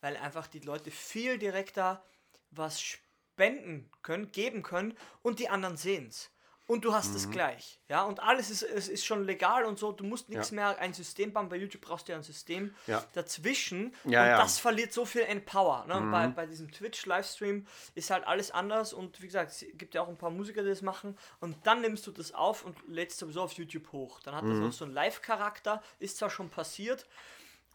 [0.00, 2.04] weil einfach die Leute viel direkter
[2.50, 6.33] was spenden können, geben können und die anderen sehen es.
[6.66, 7.16] Und du hast Mhm.
[7.16, 7.78] es gleich.
[7.88, 9.92] Ja, und alles ist, es ist schon legal und so.
[9.92, 10.56] Du musst nichts Ja.
[10.56, 11.50] mehr ein System bauen.
[11.50, 13.04] Bei YouTube brauchst du ja ein System Ja.
[13.12, 13.94] dazwischen.
[14.04, 14.32] Ja, und.
[14.32, 14.38] Mhm.
[14.38, 15.84] das verliert so viel Empower.
[15.86, 16.00] Ne?
[16.10, 18.94] Bei, bei diesem Twitch-Livestream ist halt alles anders.
[18.94, 21.18] Und wie gesagt, es gibt ja auch ein paar Musiker, die das machen.
[21.40, 24.20] Und dann nimmst du das auf und lädst sowieso auf YouTube hoch.
[24.20, 24.68] Dann hat das Mhm.
[24.68, 25.82] auch so einen Live-Charakter.
[25.98, 27.06] Ist zwar schon passiert.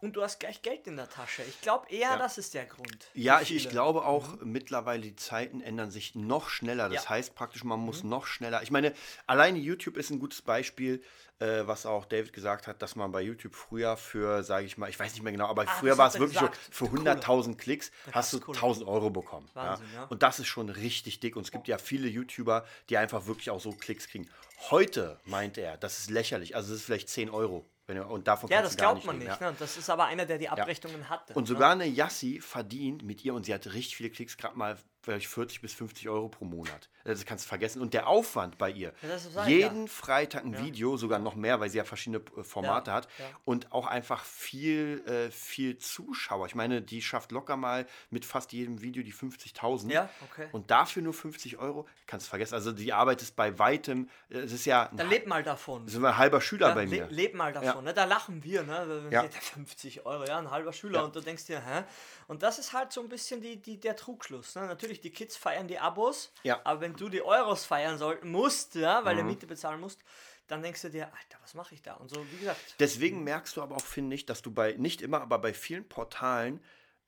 [0.00, 1.42] Und du hast gleich Geld in der Tasche.
[1.42, 3.08] Ich glaube eher, das ist der Grund.
[3.12, 6.88] Ja, ich, ich glaube auch, mittlerweile die Zeiten ändern sich noch schneller.
[6.88, 7.10] Das Ja.
[7.10, 7.14] Mhm.
[7.14, 8.62] heißt praktisch, man muss noch schneller.
[8.62, 8.94] Ich meine,
[9.26, 11.02] alleine YouTube ist ein gutes Beispiel,
[11.38, 14.88] äh, was auch David gesagt hat, dass man bei YouTube früher für, sage ich mal,
[14.88, 16.58] ich weiß nicht mehr genau, aber Ah, früher das war es wirklich gesagt.
[16.72, 17.10] so, für Kohle.
[17.12, 18.56] 100.000 Klicks Da hast du gab's Kohle.
[18.58, 19.50] 1000 Euro bekommen.
[19.52, 20.00] Wahnsinn, ja.
[20.00, 20.06] ja.
[20.06, 21.36] Und das ist schon richtig dick.
[21.36, 24.28] Und es gibt ja viele YouTuber, die einfach wirklich auch so Klicks kriegen.
[24.70, 26.56] Heute meint er, das ist lächerlich.
[26.56, 27.66] Also es ist vielleicht 10 Euro.
[27.90, 29.40] Wenn und davon Ja, das glaubt man leben, nicht.
[29.40, 29.50] ja.
[29.50, 29.56] Ne?
[29.58, 31.34] Das ist aber einer, der die Abrechnungen hatte.
[31.34, 31.48] Und ne?
[31.48, 35.26] sogar eine Yassi verdient mit ihr, und sie hat richtig viele Klicks, gerade mal vielleicht
[35.26, 36.88] 40 bis 50 Euro pro Monat.
[37.04, 37.80] Das kannst du vergessen.
[37.80, 38.92] Und der Aufwand bei ihr,
[39.34, 39.86] Ja, jeden ja.
[39.86, 43.08] Freitag ein Video, sogar noch mehr, weil sie ja verschiedene äh, Formate Ja, hat.
[43.18, 43.24] ja.
[43.44, 46.46] Und auch einfach viel, äh, viel Zuschauer.
[46.46, 49.90] Ich meine, die schafft locker mal mit fast jedem Video die 50.000.
[49.90, 50.48] Ja, okay.
[50.52, 52.54] Und dafür nur 50 Euro, kannst du vergessen.
[52.54, 55.84] Also die Arbeit ist bei weitem, äh, es ist ja Dann leb mal davon.
[55.86, 57.06] das ist ein halber Schüler Ja, bei le mir.
[57.10, 57.94] leb mal davon, ne?
[57.94, 59.08] da lachen wir, ne?
[59.10, 59.24] Ja.
[59.24, 59.30] ja.
[59.40, 61.04] 50 Euro, ja, ein halber Schüler Ja.
[61.04, 61.84] und du denkst dir, hä?
[62.28, 64.54] Und das ist halt so ein bisschen die, die, der Trugschluss.
[64.54, 64.66] Ne?
[64.66, 66.60] Natürlich, die Kids feiern die Abos, Ja.
[66.64, 70.00] Aber wenn du die Euros feiern sollten musst, ja, weil du Miete bezahlen musst,
[70.46, 71.94] dann denkst du dir, Alter, was mache ich da?
[71.94, 75.00] Und so, wie gesagt, Deswegen merkst du aber auch, finde ich, dass du bei, nicht
[75.00, 76.60] immer, aber bei vielen Portalen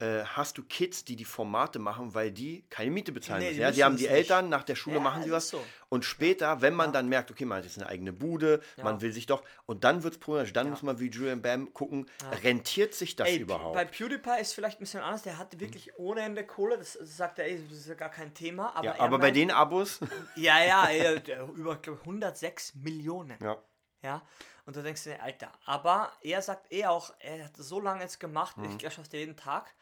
[0.03, 3.57] äh, hast du Kids, die die Formate machen, weil die keine Miete bezahlen Nee, müssen.
[3.57, 4.13] die Ja, die haben die nicht.
[4.13, 5.49] Eltern, nach der Schule Ja, machen sie was.
[5.51, 5.65] so.
[5.89, 9.01] Und später, wenn man dann merkt, okay, man hat jetzt eine eigene Bude, man Ja.
[9.03, 10.53] will sich doch, und dann wird es problematisch.
[10.53, 12.07] Dann muss man wie Julian Bam gucken,
[12.43, 13.75] rentiert sich das Ey, überhaupt?
[13.75, 17.39] bei PewDiePie ist vielleicht ein bisschen anders, der hatte wirklich ohne Ende Kohle, das sagt
[17.39, 19.51] er, ey, das ist ja gar kein Thema, aber ja, er aber bei meint- den
[19.51, 20.01] Abos,
[20.35, 21.17] Ja, ja, ey,
[21.55, 23.37] über glaub, ich, 106 Millionen.
[23.41, 23.57] ja.
[24.05, 24.21] Ja,
[24.67, 28.21] und du denkst dir, Alter, aber er sagt eh auch, er hat so lange jetzt
[28.21, 28.65] gemacht, Mhm.
[28.65, 29.75] ich er jeden Tag,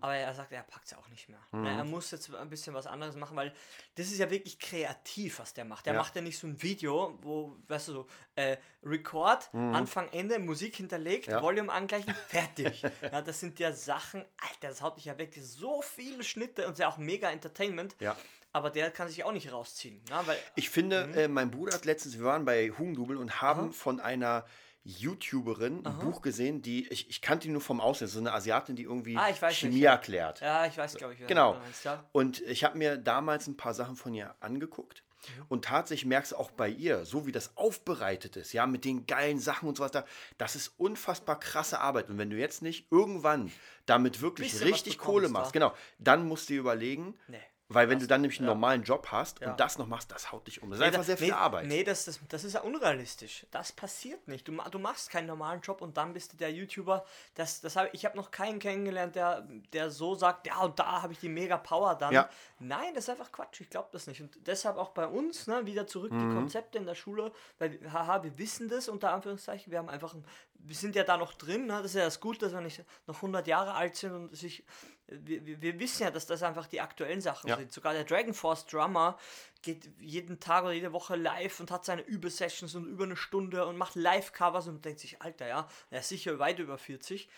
[0.00, 1.38] aber er sagt, er packt es auch nicht mehr.
[1.52, 1.64] Mhm.
[1.64, 3.54] Er muss jetzt ein bisschen was anderes machen, weil
[3.94, 5.86] das ist ja wirklich kreativ, was der macht.
[5.86, 6.00] Der Ja.
[6.00, 10.74] macht ja nicht so ein Video, wo, weißt du, so, äh, Record, Anfang, Ende, Musik
[10.76, 11.32] hinterlegt, Mhm.
[11.34, 11.42] Ja.
[11.42, 12.82] Volume angleichen, fertig.
[13.02, 16.72] ja, das sind ja Sachen, Alter, das haut dich ja weg, so viele Schnitte und
[16.72, 17.94] ist ja auch mega Entertainment.
[18.00, 18.16] Ja.
[18.52, 20.00] Aber der kann sich auch nicht rausziehen.
[20.10, 21.14] Ja, weil Ich finde, Mhm.
[21.14, 24.44] äh, mein Bruder hat letztens, wir waren bei Hugendubel und haben von einer
[24.82, 28.76] YouTuberin ein Buch gesehen, die, ich, ich kannte die nur vom Aussehen, so eine Asiatin,
[28.76, 29.92] die irgendwie Ah, Chemie nicht, ja.
[29.92, 30.40] erklärt.
[30.40, 31.26] Ja, ich weiß, glaube ich.
[31.26, 31.54] Genau.
[31.54, 32.04] meinst, ja.
[32.12, 35.02] Und ich habe mir damals ein paar Sachen von ihr angeguckt.
[35.38, 35.44] Mhm.
[35.48, 39.06] Und tatsächlich merkst du auch bei ihr, so wie das aufbereitet ist, ja, mit den
[39.06, 40.06] geilen Sachen und so weiter,
[40.38, 42.08] das ist unfassbar krasse Arbeit.
[42.08, 43.52] Und wenn du jetzt nicht irgendwann
[43.86, 45.32] damit wirklich Bisschen richtig Kohle da.
[45.32, 47.38] machst, genau, dann musst du dir überlegen, Nee.
[47.72, 49.50] Weil wenn du dann nämlich einen normalen Job hast Ja.
[49.52, 50.70] und das noch machst, das haut dich um.
[50.70, 51.66] Das ist Nee, einfach sehr viel nee, Arbeit.
[51.66, 53.46] Nee, das, das, das ist ja unrealistisch.
[53.52, 54.46] Das passiert nicht.
[54.48, 57.04] Du, du machst keinen normalen Job und dann bist du der YouTuber.
[57.36, 61.00] Das, das hab, ich habe noch keinen kennengelernt, der, der so sagt, ja, und da
[61.02, 62.12] habe ich die mega Power dann.
[62.12, 62.28] Ja.
[62.58, 63.60] Nein, das ist einfach Quatsch.
[63.60, 64.20] Ich glaube das nicht.
[64.20, 66.28] Und deshalb auch bei uns, ne, wieder zurück Mhm.
[66.30, 69.70] die Konzepte in der Schule, weil, haha, wir wissen das, unter Anführungszeichen.
[69.70, 71.66] Wir haben einfach, ein, wir sind ja da noch drin.
[71.66, 71.74] Ne?
[71.82, 74.64] Das ist ja das Gute, dass wir nicht noch 100 Jahre alt sind und sich
[75.10, 77.56] wir, wir, wissen ja, dass das einfach die aktuellen Sachen Ja.
[77.56, 77.72] sind.
[77.72, 79.18] Sogar der Dragon Force Drummer
[79.62, 83.66] geht jeden Tag oder jede Woche live und hat seine Übesessions und über eine Stunde
[83.66, 87.28] und macht Live-Covers und denkt sich, Alter, ja, er ist sicher weit über 40.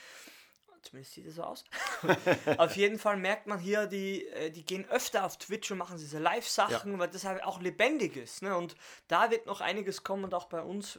[0.83, 1.65] Zumindest sieht es so aus.
[2.59, 5.97] auf jeden Fall merkt man hier, die, äh, die gehen öfter auf Twitch und machen
[5.97, 8.43] diese Live-Sachen, weil das halt auch lebendig ist.
[8.43, 8.57] Ne?
[8.57, 8.75] Und
[9.07, 10.99] da wird noch einiges kommen und auch bei uns.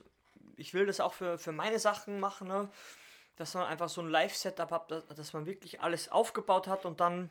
[0.55, 2.69] Ich will das auch für, für meine Sachen machen, ne?
[3.35, 6.99] Dass man einfach so ein Live-Setup hat, dass, dass man wirklich alles aufgebaut hat und
[6.99, 7.29] dann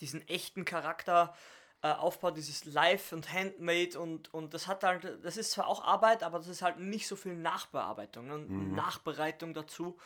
[0.00, 1.34] diesen echten Charakter
[1.82, 5.84] äh, aufbaut, dieses Live und Handmade und, und das hat halt, das ist zwar auch
[5.84, 8.38] Arbeit, aber das ist halt nicht so viel Nachbearbeitung, ne?
[8.38, 9.96] Nachbereitung dazu.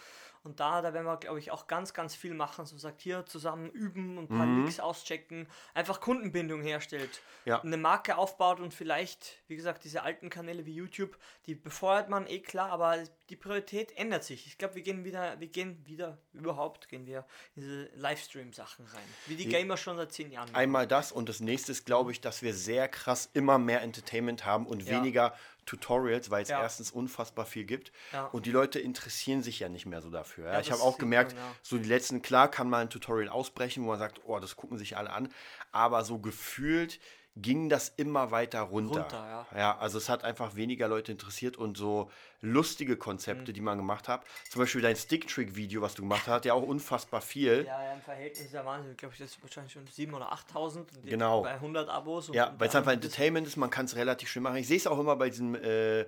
[0.45, 2.67] Und da, da werden wir, glaube ich, auch ganz, ganz viel machen.
[2.67, 7.61] So sagt hier zusammen üben und ein paar Leaks auschecken, einfach Kundenbindung herstellt, Ja.
[7.63, 12.27] eine Marke aufbaut und vielleicht, wie gesagt, diese alten Kanäle wie YouTube, die befeuert man
[12.27, 14.47] eh klar, aber die Priorität ändert sich.
[14.47, 17.25] Ich glaube, wir gehen wieder, wir gehen wieder, überhaupt gehen wir
[17.55, 19.05] in diese Livestream-Sachen rein.
[19.27, 20.55] Wie die Gamer schon seit zehn Jahren.
[20.55, 24.45] Einmal das und das nächste ist, glaube ich, dass wir sehr krass immer mehr Entertainment
[24.45, 24.99] haben und Ja.
[24.99, 25.35] weniger
[25.67, 26.61] Tutorials, weil es Ja.
[26.61, 28.27] erstens unfassbar viel gibt Ja.
[28.27, 30.59] und die Leute interessieren sich ja nicht mehr so dafür.
[30.61, 31.39] Ich habe auch gemerkt, ja.
[31.63, 34.79] so die letzten, klar kann mal ein Tutorial ausbrechen, wo man sagt, oh, das gucken
[34.79, 35.29] sich alle an,
[35.71, 36.99] aber so gefühlt
[37.37, 39.01] ging das immer weiter runter.
[39.03, 39.59] Runter, ja.
[39.59, 42.11] ja, also es hat einfach weniger Leute interessiert und so
[42.43, 43.55] lustige Konzepte, Mhm.
[43.55, 44.23] die man gemacht hat.
[44.51, 47.65] Zum Beispiel dein Stick-Trick-Video, was du gemacht hast, ja auch unfassbar viel.
[47.67, 48.91] Ja, ja, im Verhältnis ja Wahnsinn.
[48.93, 50.89] Ich glaube, das ist wahrscheinlich schon 7.000 oder 8.000.
[50.95, 51.43] und die- Genau.
[51.43, 52.29] Bei 100 Abos.
[52.35, 54.57] Ja, weil es einfach Entertainment ist, man kann es relativ schnell machen.
[54.57, 56.05] Ich sehe es auch immer bei diesem, äh,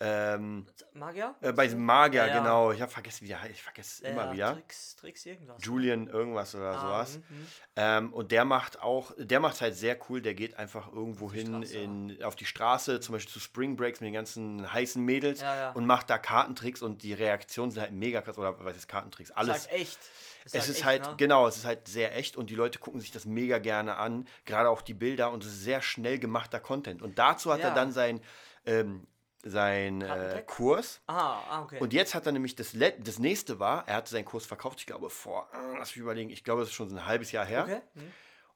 [0.00, 1.34] ähm, Magier?
[1.40, 2.72] äh, bei diesem Magier, Ja, genau.
[2.72, 3.52] Ich habe vergessen, wie der heißt.
[3.52, 4.52] Ich vergesse es Ja, immer wieder.
[4.54, 5.64] Tricks, Tricks irgendwas.
[5.64, 7.18] Julian irgendwas oder Ah, sowas.
[7.18, 7.46] mhm, mhm.
[7.76, 11.62] Ähm, und der macht auch, der macht halt sehr cool, der geht einfach irgendwo hin
[11.62, 15.56] in, auf die Straße, zum Beispiel zu Spring Breaks mit den ganzen heißen Mädels Ja,
[15.56, 15.70] ja.
[15.72, 19.30] und macht da Kartentricks und die Reaktionen sind halt mega krass, oder was ist Kartentricks?
[19.30, 19.68] Ist Alles.
[19.68, 19.98] halt echt.
[20.46, 21.14] Es ist echt, halt, ne?
[21.16, 24.26] genau, es ist halt sehr echt und die Leute gucken sich das mega gerne an,
[24.44, 27.00] gerade auch die Bilder und es ist sehr schnell gemachter Content.
[27.00, 28.20] Und dazu hat er dann sein,
[28.66, 29.06] ähm,
[29.44, 30.42] sein äh?
[30.46, 31.00] Kurs.
[31.06, 31.78] Ah, ah, okay.
[31.80, 34.80] Und jetzt hat er nämlich das, Let das nächste war, er hatte seinen Kurs verkauft,
[34.80, 37.32] ich glaube vor, äh, lass mich überlegen, ich glaube, das ist schon so ein halbes
[37.32, 37.64] Jahr her.
[37.64, 37.80] okay.
[37.94, 38.12] Hm.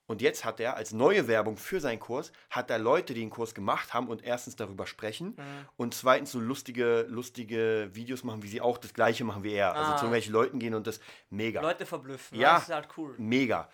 [0.07, 3.29] Und jetzt hat er als neue Werbung für seinen Kurs, hat er Leute, die den
[3.29, 5.69] Kurs gemacht haben und erstens darüber sprechen Mhm.
[5.77, 9.75] und zweitens so lustige, lustige Videos machen, wie sie auch das gleiche machen wie er.
[9.77, 9.97] Also Ah.
[9.97, 11.61] zu irgendwelchen Leuten gehen und das mega.
[11.61, 12.39] Leute verblüffen.
[12.39, 12.55] Ja.
[12.55, 13.15] Das ist halt cool.
[13.19, 13.69] Mega.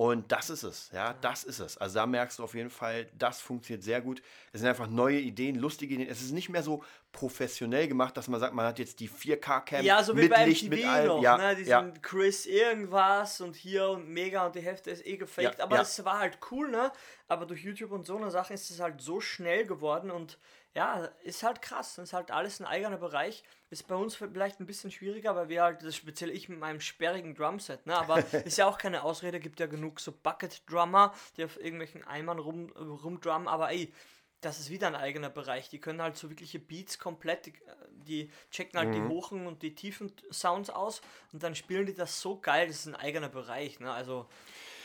[0.00, 1.76] Und das ist es, ja, das ist es.
[1.76, 4.22] Also da merkst du auf jeden Fall, das funktioniert sehr gut.
[4.50, 6.08] Es sind einfach neue Ideen, lustige Ideen.
[6.08, 6.82] Es ist nicht mehr so
[7.12, 10.46] professionell gemacht, dass man sagt, man hat jetzt die 4K-Cam Ja, so wie mit bei
[10.46, 11.06] Licht, mit allem.
[11.06, 11.54] noch, ja, ne?
[11.54, 15.58] Diesen ja, Chris irgendwas und hier und mega und die Hälfte ist eh gefaked.
[15.58, 16.90] Ja, aber es war halt cool, ne?
[17.28, 20.38] Aber durch YouTube und so eine Sache ist es halt so schnell geworden und
[20.74, 21.98] ja, ist halt krass.
[21.98, 23.42] Ist halt alles ein eigener Bereich.
[23.70, 26.80] Ist bei uns vielleicht ein bisschen schwieriger, weil wir halt, das speziell ich mit meinem
[26.80, 27.96] sperrigen Drumset, ne?
[27.96, 32.38] Aber ist ja auch keine Ausrede, gibt ja genug so Bucket-Drummer, die auf irgendwelchen Eimern
[32.38, 33.92] rum, rumdrummen, aber ey,
[34.40, 35.68] das ist wieder ein eigener Bereich.
[35.68, 37.52] Die können halt so wirkliche Beats komplett, die,
[37.92, 38.92] die checken halt Mhm.
[38.94, 41.02] die hohen und die tiefen Sounds aus
[41.32, 43.80] und dann spielen die das so geil, das ist ein eigener Bereich.
[43.80, 43.92] Ne?
[43.92, 44.26] Also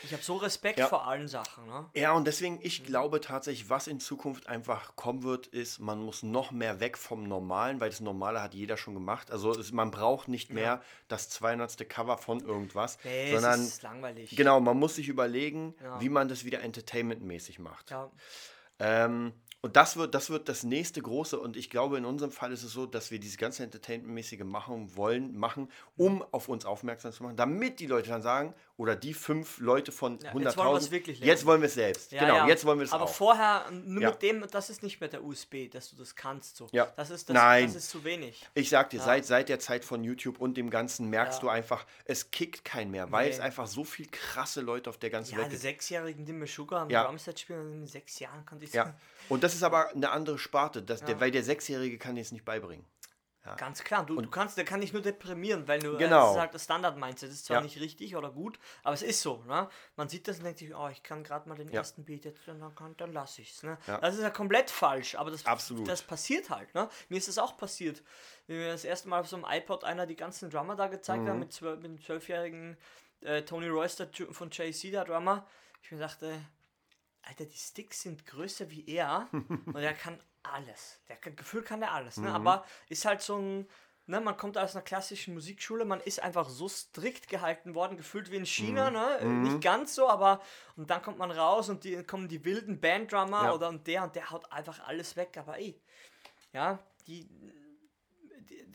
[0.05, 0.87] ich habe so Respekt Ja.
[0.87, 1.65] vor allen Sachen.
[1.67, 1.85] Ne?
[1.95, 6.23] Ja, und deswegen, ich glaube tatsächlich, was in Zukunft einfach kommen wird, ist, man muss
[6.23, 9.31] noch mehr weg vom Normalen, weil das Normale hat jeder schon gemacht.
[9.31, 11.89] Also es, man braucht nicht mehr das 200.
[11.89, 14.35] Cover von irgendwas, Nee, sondern es ist langweilig.
[14.35, 15.99] genau, man muss sich überlegen, Ja.
[15.99, 17.91] wie man das wieder entertainmentmäßig macht.
[17.91, 18.11] Ja.
[18.79, 22.51] Ähm, und das wird, das wird das nächste große, und ich glaube, in unserem Fall
[22.51, 27.11] ist es so, dass wir diese ganze Entertainmentmäßige machen wollen, machen, um auf uns aufmerksam
[27.11, 30.71] zu machen, damit die Leute dann sagen, oder die fünf Leute von Ja, jetzt wollen
[30.71, 32.11] wir es 100.000, wirklich jetzt wollen wir es selbst.
[32.11, 32.47] Ja, genau, ja.
[32.47, 33.13] jetzt wollen wir es Aber auch.
[33.13, 36.57] vorher, mit dem, das ist nicht mehr der USB, dass du das kannst.
[36.57, 36.67] So.
[36.71, 36.91] Ja.
[36.97, 37.67] Das, ist, das, Nein.
[37.67, 38.45] das ist zu wenig.
[38.53, 41.85] Ich sag dir, seit, seit der Zeit von YouTube und dem Ganzen merkst du einfach,
[42.03, 43.31] es kickt kein mehr, weil Nee.
[43.33, 45.61] es einfach so viel krasse Leute auf der ganzen Ja, Welt gibt.
[45.61, 47.05] Sechsjährigen, die mir Sugar am Ja.
[47.05, 48.93] Drumset spielen, in sechs Jahren konnte ich Ja.
[49.29, 52.31] Und das ist aber eine andere Sparte, das, der, weil der Sechsjährige kann dir es
[52.31, 52.85] nicht beibringen.
[53.57, 56.19] Ganz klar, du, du kannst, der kann dich nur deprimieren, weil du, Genau.
[56.21, 57.61] das ist halt das Standard-Mindset, das ist zwar Ja.
[57.63, 59.69] nicht richtig oder gut, aber es ist so, ne?
[59.95, 61.75] Man sieht das und denkt sich, oh, ich kann gerade mal den Ja.
[61.79, 63.77] ersten Beat jetzt, dann, kann, dann lasse ich's, ne?
[63.87, 63.99] Ja.
[63.99, 65.87] Das ist ja komplett falsch, aber das, Absolut.
[65.87, 66.89] das passiert halt, ne?
[67.09, 68.03] Mir ist das auch passiert,
[68.47, 71.23] wie mir das erste Mal auf so einem iPod einer die ganzen Drummer da gezeigt
[71.25, 71.29] Mhm.
[71.29, 72.77] hat, mit, zwölf, mit dem zwölfjährigen
[73.21, 75.45] äh, Tony Royster von JC, der Drummer,
[75.83, 76.41] ich mir dachte,
[77.21, 79.27] Alter, die Sticks sind größer wie er
[79.65, 80.19] und er kann
[80.53, 80.99] alles.
[81.09, 82.31] Der kann, gefühlt kann er alles, ne?
[82.33, 83.67] Aber ist halt so ein,
[84.07, 88.31] ne, man kommt aus einer klassischen Musikschule, man ist einfach so strikt gehalten worden, gefühlt
[88.31, 89.17] wie in China, ne?
[89.19, 90.41] Äh, Nicht ganz so, aber
[90.75, 93.53] und dann kommt man raus und die kommen die wilden Banddrummer Ja.
[93.53, 95.79] oder und der und der haut einfach alles weg, aber ey,
[96.53, 97.27] ja, die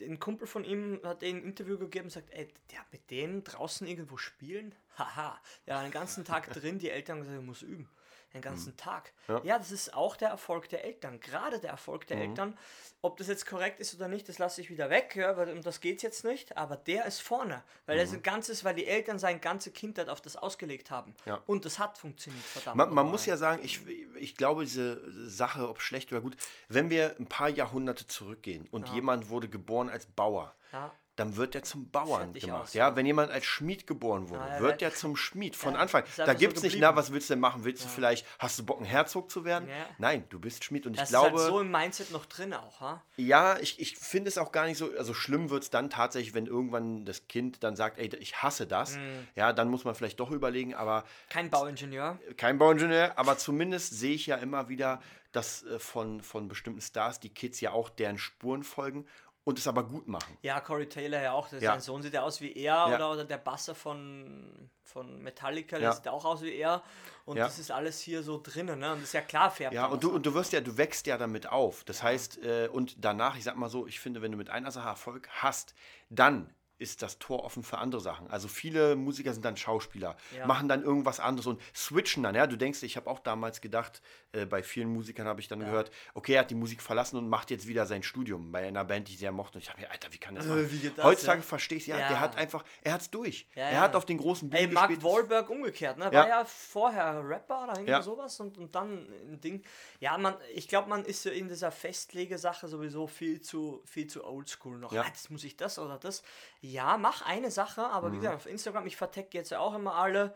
[0.02, 3.86] ein Kumpel von ihm hat ein Interview gegeben und sagt, ey, der mit denen draußen
[3.86, 4.74] irgendwo spielen?
[4.98, 7.88] Haha, der war den ganzen Tag drin, die Eltern haben gesagt, er muss üben.
[8.32, 9.12] Den ganzen Tag.
[9.28, 9.40] Ja.
[9.40, 9.46] Mhm.
[9.46, 9.58] Ja.
[9.58, 11.18] das ist auch der Erfolg der Eltern.
[11.20, 12.56] Gerade der Erfolg der Eltern.
[13.02, 15.62] Ob das jetzt korrekt ist oder nicht, das lasse ich wieder weg, ja, weil um
[15.62, 16.56] das geht es jetzt nicht.
[16.58, 17.62] Aber der ist vorne.
[17.86, 18.00] Weil Mhm.
[18.02, 21.14] das ein ganzes, weil die Eltern seine ganze Kindheit auf das ausgelegt haben.
[21.24, 21.40] Ja.
[21.46, 22.76] Und das hat funktioniert, verdammt.
[22.76, 23.80] Man, man muss ja sagen, ich,
[24.16, 26.36] ich glaube, diese Sache, ob schlecht oder gut,
[26.68, 30.92] wenn wir ein paar Jahrhunderte zurückgehen und jemand wurde geboren als Bauer, Ja.
[31.16, 32.62] Dann wird er zum Bauern gemacht.
[32.62, 32.88] aus, ja?
[32.88, 32.96] ja.
[32.96, 36.04] wenn jemand als Schmied geboren wurde, Ja, wird er zum Schmied von Ja, Anfang.
[36.16, 36.92] Da so gibt es nicht, geblieben.
[36.92, 37.64] na, was willst du denn machen?
[37.64, 39.68] Willst du vielleicht, hast du Bock, ein Herzog zu werden?
[39.68, 39.74] Ja.
[39.98, 40.86] Nein, du bist Schmied.
[40.86, 43.02] Und ich Das glaube, ist halt so im Mindset noch drin auch, ha?
[43.16, 46.32] ja, ich, ich finde es auch gar nicht so, also schlimm wird es dann tatsächlich,
[46.32, 48.96] wenn irgendwann das Kind dann sagt, ey, ich hasse das.
[48.96, 49.26] Mhm.
[49.34, 52.18] Ja, dann muss man vielleicht doch überlegen, aber Kein Bauingenieur.
[52.38, 57.20] kein Bauingenieur, aber zumindest sehe ich ja immer wieder, dass äh, von, von bestimmten Stars
[57.20, 59.06] die Kids ja auch deren Spuren folgen
[59.44, 60.36] und es aber gut machen.
[60.42, 61.48] Ja, Corey Taylor ja auch.
[61.48, 61.72] Das Ja.
[61.72, 62.94] Sein Sohn sieht ja aus wie er Ja.
[62.94, 65.92] oder, oder der Basser von, von Metallica, der Ja.
[65.92, 66.82] sieht auch aus wie er.
[67.24, 68.92] Und das ist alles hier so drinnen, ne?
[68.92, 71.06] Und das ist ja klar, färbt Ja, und du, und du wirst ja, du wächst
[71.06, 71.84] ja damit auf.
[71.84, 74.70] Das heißt, äh, und danach, ich sag mal so, ich finde, wenn du mit einer
[74.70, 75.74] Sache Erfolg hast,
[76.10, 78.28] dann ist das Tor offen für andere Sachen.
[78.30, 80.46] Also viele Musiker sind dann Schauspieler, Ja.
[80.46, 82.34] machen dann irgendwas anderes und switchen dann.
[82.34, 85.60] Ja, du denkst, ich habe auch damals gedacht, äh, bei vielen Musikern habe ich dann
[85.60, 88.84] gehört, okay, er hat die Musik verlassen und macht jetzt wieder sein Studium bei einer
[88.84, 89.58] Band, die ich sehr mochte.
[89.58, 90.92] Und ich dachte mir, Alter, wie kann das Äh, sein?
[90.96, 91.46] das, Heutzutage ja?
[91.46, 92.08] verstehe ich ja, Ja.
[92.08, 93.46] der hat einfach, er hat's durch.
[93.54, 93.80] Ja, er ja.
[93.82, 95.12] hat auf den großen Ey, Bühnen Mark gespielt.
[95.12, 96.06] Wahlberg umgekehrt, ne?
[96.06, 96.12] Ja.
[96.12, 98.02] War ja vorher Rapper oder irgendwie Ja.
[98.02, 99.62] sowas und, und dann ein Ding.
[100.00, 104.24] Ja, man, ich glaube, man ist so in dieser Festlegesache sowieso viel zu, viel zu
[104.24, 104.92] oldschool noch.
[104.92, 105.02] Ja.
[105.02, 106.22] Ah, jetzt muss ich das oder das.
[106.62, 108.20] Ja, mach eine Sache, aber wie Mhm.
[108.20, 110.34] gesagt, auf Instagram, ich vertecke jetzt ja auch immer alle.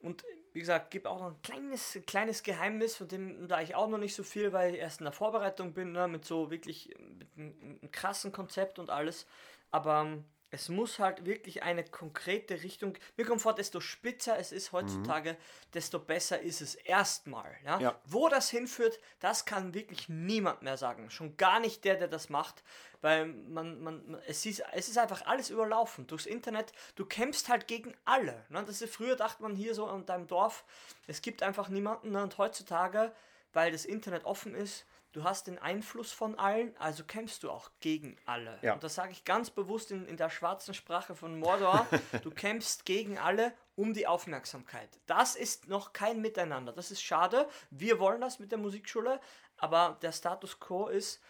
[0.00, 3.88] Und wie gesagt, gebe auch noch ein kleines, kleines Geheimnis, von dem da ich auch
[3.88, 6.94] noch nicht so viel, weil ich erst in der Vorbereitung bin, ne, mit so wirklich
[6.98, 9.26] mit einem, einem krassen Konzept und alles.
[9.70, 10.24] Aber ähm,
[10.54, 12.96] es muss halt wirklich eine konkrete Richtung.
[13.16, 15.36] Mir kommt vor, desto spitzer es ist heutzutage,
[15.74, 17.56] desto besser ist es erstmal.
[17.64, 17.80] Ja?
[17.80, 18.00] Ja.
[18.06, 21.10] Wo das hinführt, das kann wirklich niemand mehr sagen.
[21.10, 22.62] Schon gar nicht der, der das macht.
[23.00, 26.06] Weil man, man, man- es, ist, es ist einfach alles überlaufen.
[26.06, 28.46] Durchs Internet, du kämpfst halt gegen alle.
[28.48, 28.64] Ne?
[28.64, 30.64] Das ist, früher dachte man hier so an deinem Dorf,
[31.06, 32.12] es gibt einfach niemanden.
[32.12, 32.22] Ne?
[32.22, 33.12] Und heutzutage,
[33.52, 37.70] weil das Internet offen ist, du hast den Einfluss von allen, also kämpfst du auch
[37.80, 38.58] gegen alle.
[38.62, 38.74] Ja.
[38.74, 41.86] Und das sage ich ganz bewusst in, in der schwarzen Sprache von Mordor.
[42.22, 44.88] du kämpfst gegen alle um die Aufmerksamkeit.
[45.06, 46.72] Das ist noch kein Miteinander.
[46.72, 47.48] Das ist schade.
[47.70, 49.20] Wir wollen das mit der Musikschule,
[49.56, 51.20] aber der Status quo ist,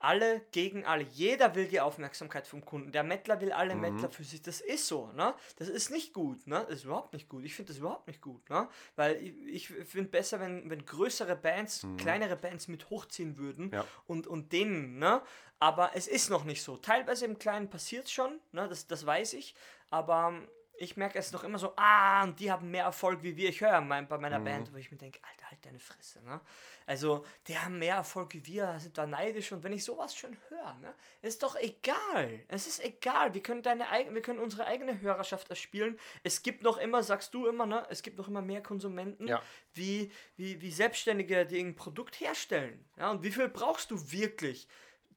[0.00, 1.02] alle gegen alle.
[1.12, 2.92] Jeder will die Aufmerksamkeit vom Kunden.
[2.92, 4.40] Der Mettler will alle Mettler für sich.
[4.42, 5.34] Das ist so, ne?
[5.56, 6.64] Das ist nicht gut, ne?
[6.68, 7.44] Das ist überhaupt nicht gut.
[7.44, 8.68] Ich finde das überhaupt nicht gut, ne?
[8.96, 13.84] Weil ich, ich finde besser, wenn, wenn größere Bands, kleinere Bands mit hochziehen würden Ja.
[14.06, 15.22] und, und denen, ne?
[15.58, 16.76] Aber es ist noch nicht so.
[16.76, 18.68] Teilweise im Kleinen passiert es schon, ne?
[18.68, 19.54] Das, das weiß ich.
[19.90, 20.32] Aber
[20.78, 23.48] ich merke es noch immer so, ah, und die haben mehr Erfolg wie wir.
[23.48, 26.40] Ich höre mein, bei meiner Band, wo ich mir denke, Alter, halt deine Fresse, ne?
[26.86, 30.36] Also, die haben mehr Erfolg wie wir, sind da neidisch und wenn ich sowas schon
[30.48, 30.94] höre, ne?
[31.20, 32.40] Ist doch egal.
[32.48, 33.34] Es ist egal.
[33.34, 35.98] Wir können deine wir können unsere eigene Hörerschaft erspielen.
[36.22, 37.86] Es gibt noch immer, sagst du immer, ne?
[37.90, 39.42] Es gibt noch immer mehr Konsumenten, Ja.
[39.74, 42.84] wie, wie, wie Selbstständige, die ein Produkt herstellen.
[42.96, 44.68] Ja, und wie viel brauchst du wirklich?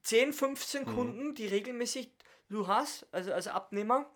[0.02, 2.10] 10, 15 Kunden, die regelmäßig
[2.48, 4.10] du hast, also als Abnehmer,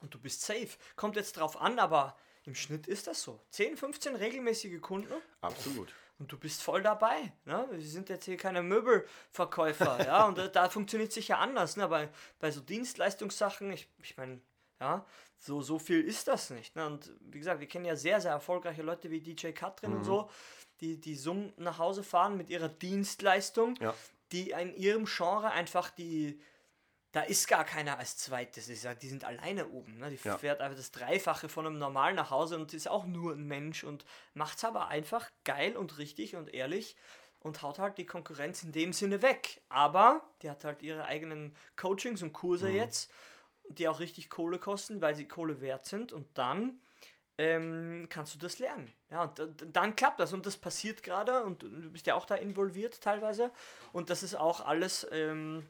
[0.00, 0.68] und du bist safe.
[0.96, 3.40] Kommt jetzt drauf an, aber im Schnitt ist das so.
[3.50, 5.92] 10, 15 regelmäßige Kunden Absolut.
[6.18, 7.32] und du bist voll dabei.
[7.44, 7.66] Ne?
[7.70, 11.76] Wir sind jetzt hier keine Möbelverkäufer, ja, und da, da funktioniert es sicher anders.
[11.76, 11.88] Ne?
[11.88, 14.40] Bei, bei so Dienstleistungssachen, ich, ich meine,
[14.80, 15.04] ja,
[15.38, 16.76] so, so viel ist das nicht.
[16.76, 16.86] Ne?
[16.86, 20.30] Und wie gesagt, wir kennen ja sehr, sehr erfolgreiche Leute wie DJ Katrin und so,
[20.80, 23.94] die, die Summen nach Hause fahren mit ihrer Dienstleistung, Ja.
[24.32, 26.40] die in ihrem Genre einfach die.
[27.14, 28.68] Da ist gar keiner als zweites.
[28.68, 29.98] Ich sag, die sind alleine oben.
[29.98, 30.10] Ne?
[30.10, 30.36] Die Ja.
[30.36, 33.84] fährt einfach das Dreifache von einem normalen nach Hause und ist auch nur ein Mensch
[33.84, 36.96] und macht es aber einfach geil und richtig und ehrlich
[37.38, 39.62] und haut halt die Konkurrenz in dem Sinne weg.
[39.68, 43.12] Aber die hat halt ihre eigenen Coachings und Kurse jetzt,
[43.68, 46.12] die auch richtig Kohle kosten, weil sie Kohle wert sind.
[46.12, 46.80] Und dann
[47.38, 48.92] ähm, kannst du das lernen.
[49.10, 49.40] Ja, und
[49.72, 53.52] dann klappt das und das passiert gerade und du bist ja auch da involviert teilweise.
[53.92, 55.64] Und das ist auch alles, ähm,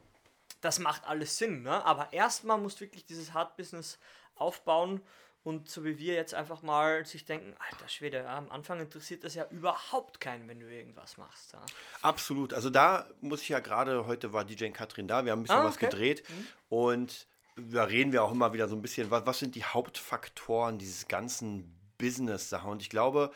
[0.65, 1.63] das macht alles Sinn.
[1.63, 1.85] Ne?
[1.85, 3.99] Aber erstmal musst du wirklich dieses Hard-Business
[4.35, 5.01] aufbauen
[5.43, 9.25] und so wie wir jetzt einfach mal sich denken, alter Schwede, ja, am Anfang interessiert
[9.25, 11.53] das ja überhaupt keinen, wenn du irgendwas machst.
[11.53, 11.61] Ja.
[12.01, 12.55] Absolut.
[12.55, 15.59] Also da muss ich ja gerade, heute war DJ Katrin da, wir haben ein bisschen
[15.61, 15.87] Ah, was okay.
[15.87, 16.25] gedreht
[16.71, 20.79] und da reden wir auch immer wieder so ein bisschen, was, was sind die Hauptfaktoren
[20.79, 23.31] dieses ganzen Business-Sache und ich glaube,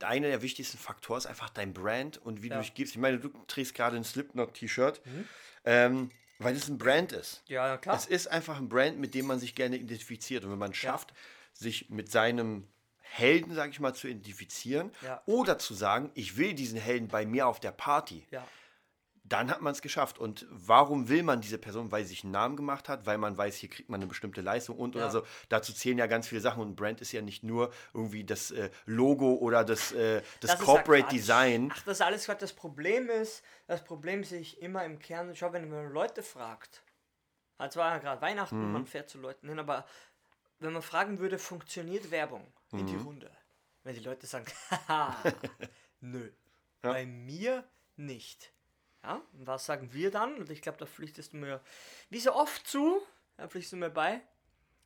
[0.00, 2.54] einer der wichtigsten Faktoren ist einfach dein Brand und wie Ja.
[2.54, 2.94] du dich gibst.
[2.94, 5.00] Ich meine, du trägst gerade ein Slipknot-T-Shirt,
[5.64, 6.10] ähm,
[6.44, 7.42] weil es ein Brand ist.
[7.46, 7.96] Ja, ja, klar.
[7.96, 10.44] Es ist einfach ein Brand, mit dem man sich gerne identifiziert.
[10.44, 11.12] Und wenn man schafft,
[11.52, 12.66] sich mit seinem
[13.00, 15.22] Helden, sage ich mal, zu identifizieren Ja.
[15.26, 18.46] oder zu sagen, ich will diesen Helden bei mir auf der Party, ja.
[19.32, 20.18] Dann hat man es geschafft.
[20.18, 21.90] Und warum will man diese Person?
[21.90, 24.40] Weil sie sich einen Namen gemacht hat, weil man weiß, hier kriegt man eine bestimmte
[24.40, 25.02] Leistung und Ja.
[25.02, 25.22] oder so.
[25.48, 26.62] Dazu zählen ja ganz viele Sachen.
[26.62, 30.60] Und Brand ist ja nicht nur irgendwie das äh, Logo oder das, äh, das, Das
[30.60, 31.08] ja Corporate.
[31.08, 31.70] Design.
[31.72, 32.42] Ach, das ist alles Quatsch.
[32.42, 35.34] Das Problem ist, das Problem sehe ich immer im Kern.
[35.34, 36.82] Schau, wenn man Leute fragt,
[37.58, 38.72] es war ja gerade Weihnachten, Mhm.
[38.72, 39.86] man fährt zu Leuten hin, aber
[40.58, 42.86] wenn man fragen würde, funktioniert Werbung in Mhm.
[42.86, 43.30] die Runde?
[43.84, 44.46] Wenn die Leute sagen,
[44.88, 45.16] haha,
[46.00, 46.30] nö,
[46.80, 47.64] bei mir
[47.96, 48.52] nicht.
[49.02, 50.34] Ja, und was sagen wir dann?
[50.36, 51.60] Und ich glaube, da pflichtest du mir
[52.10, 53.02] wie so oft zu,
[53.36, 54.20] da pflichtest du mir bei,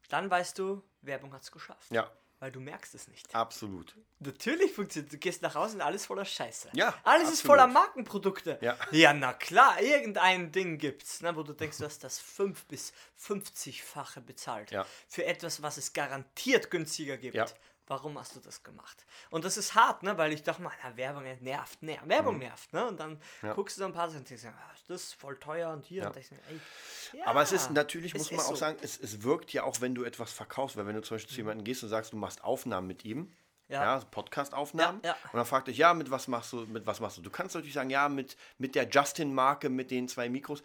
[0.08, 1.90] dann weißt du, Werbung hat es geschafft.
[1.90, 3.34] Ja, Weil du merkst es nicht.
[3.34, 3.94] absolut.
[4.20, 5.12] Natürlich funktioniert.
[5.12, 6.70] Du gehst nach Hause und alles voller Scheiße.
[6.72, 7.46] Ja, Alles ist absolut.
[7.58, 8.58] voller Markenprodukte.
[8.62, 8.76] Ja.
[8.92, 12.92] ja, na klar, irgendein Ding gibt's, ne, wo du denkst, du hast das 5 bis
[13.20, 14.70] 50-fache bezahlt.
[14.70, 14.86] Ja.
[15.08, 17.34] Für etwas, was es garantiert günstiger gibt.
[17.36, 17.46] Ja.
[17.86, 19.06] Warum hast du das gemacht?
[19.30, 20.16] Und das ist hart, ne?
[20.18, 22.86] Weil ich dachte mal, na, Werbung nervt, nervt, Werbung nervt, ne?
[22.86, 23.18] Und dann Mhm.
[23.42, 23.52] Ja.
[23.54, 24.52] guckst du so ein paar Sachen und denkst, ah,
[24.88, 26.08] das ist voll teuer und hier Ja.
[26.08, 28.56] und ich ey, Aber es ja, ist natürlich, es muss man auch so.
[28.56, 31.30] sagen, es, es wirkt ja auch, wenn du etwas verkaufst, weil wenn du zum Beispiel
[31.30, 33.32] zu jemandem gehst und sagst, du machst Aufnahmen mit ihm,
[33.68, 33.82] Ja.
[33.98, 35.16] ja, Podcast-Aufnahmen, Ja, ja.
[35.32, 37.22] und dann fragt dich, ja, mit was machst du, mit was machst du?
[37.22, 40.62] Du kannst natürlich sagen, ja, mit, mit der Justin-Marke, mit den zwei Mikros,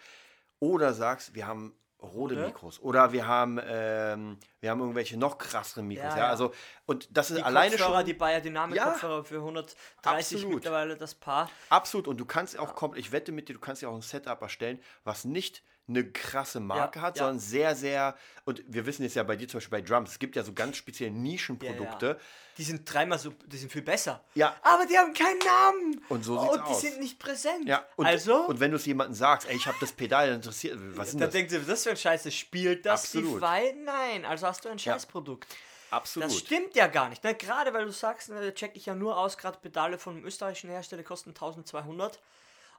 [0.59, 2.36] oder sagst, wir haben Rode?
[2.36, 6.30] Mikros oder wir haben ähm, wir haben irgendwelche noch krasseren Mikros Ja, ja, ja.
[6.30, 6.52] also
[6.86, 10.56] und das ist die alleine Kopfhörer, schon die Bayer Dynamic Ja, Kopfhörer für 130 absolut.
[10.56, 11.49] mittlerweile das Paar.
[11.70, 12.08] Absolut.
[12.08, 14.41] Und du kannst auch komplett, ich wette mit dir, du kannst ja auch ein Setup
[14.41, 17.23] erstellen, was nicht eine krasse Marke Ja, hat, ja.
[17.23, 18.15] sondern sehr, sehr,
[18.45, 20.53] und wir wissen jetzt ja bei dir zum Beispiel bei Drums, es gibt ja so
[20.53, 22.07] ganz spezielle Nischenprodukte.
[22.07, 22.17] Ja.
[22.57, 24.23] Die sind dreimal so, die sind viel besser.
[24.33, 24.55] Ja.
[24.61, 26.05] Aber die haben keinen Namen.
[26.09, 26.81] Und so oh, sieht's und die aus.
[26.81, 27.67] sind nicht präsent.
[27.67, 30.35] Ja, und, also, und wenn du es jemandem sagst, ey, ich habe das Pedal das
[30.35, 31.33] interessiert, was ist denn dann das?
[31.33, 33.37] denkt ihr, das für ein Scheiße, spielt das Absolut.
[33.37, 33.75] die Wei?
[33.83, 35.47] Nein, also hast du ein Scheißprodukt.
[35.91, 36.29] Absolut.
[36.29, 37.23] Das stimmt ja gar nicht.
[37.23, 37.35] Ne?
[37.35, 40.69] Gerade weil du sagst, ne, check ich ja nur aus, gerade Pedale von einem österreichischen
[40.69, 42.19] Hersteller kosten 1200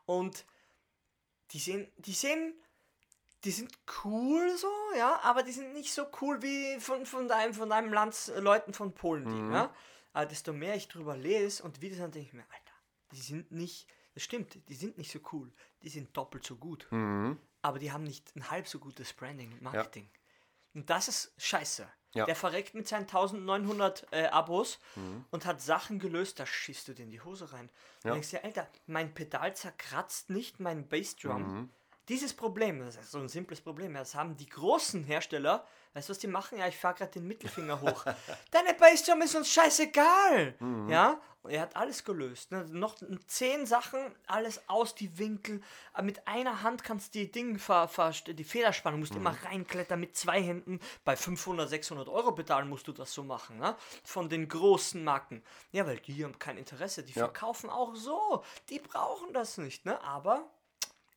[0.06, 0.44] und
[1.50, 2.54] die sehen, die sehen,
[3.44, 3.72] die sind
[4.04, 7.92] cool so, ja, aber die sind nicht so cool wie von, von deinem, von deinem
[7.92, 9.74] Lands Leuten von Polen, die, ja.
[10.12, 12.72] Aber desto mehr ich drüber lese und Videos, dann denke ich mir, Alter,
[13.12, 16.86] die sind nicht, das stimmt, die sind nicht so cool, die sind doppelt so gut,
[16.90, 17.38] Mhm.
[17.62, 20.08] aber die haben nicht ein halb so gutes Branding und Marketing.
[20.74, 21.86] Und das ist scheiße.
[22.14, 22.26] Ja.
[22.26, 24.78] Der verreckt mit seinen 1900 äh, Abos
[25.30, 27.70] und hat Sachen gelöst, da schießt du dir in die Hose rein.
[28.04, 28.12] Ja.
[28.12, 31.70] denkst dir, Alter, mein Pedal zerkratzt nicht mein Bassdrum.
[32.08, 36.10] Dieses Problem, das ist so ein simples Problem, das haben die großen Hersteller, weißt du,
[36.10, 36.58] was die machen?
[36.58, 38.04] Ja, ich fahre gerade den Mittelfinger hoch.
[38.50, 40.56] Deine Bassdrum ist uns scheißegal.
[40.88, 42.50] Ja, und er hat alles gelöst.
[42.50, 42.64] Ne?
[42.70, 42.96] Noch
[43.28, 45.60] zehn Sachen, alles aus, die Winkel.
[46.02, 50.00] Mit einer Hand kannst du die Dinge ver, ver, die Federspannung musst du immer reinklettern
[50.00, 50.80] mit zwei Händen.
[51.04, 53.58] Bei 500, 600 Euro Pedalen musst du das so machen.
[53.58, 53.76] Ne?
[54.04, 55.42] Von den großen Marken.
[55.70, 57.02] Ja, weil die haben kein Interesse.
[57.04, 57.26] Die Ja.
[57.26, 58.44] verkaufen auch so.
[58.70, 59.84] Die brauchen das nicht.
[59.84, 60.00] Ne?
[60.02, 60.48] Aber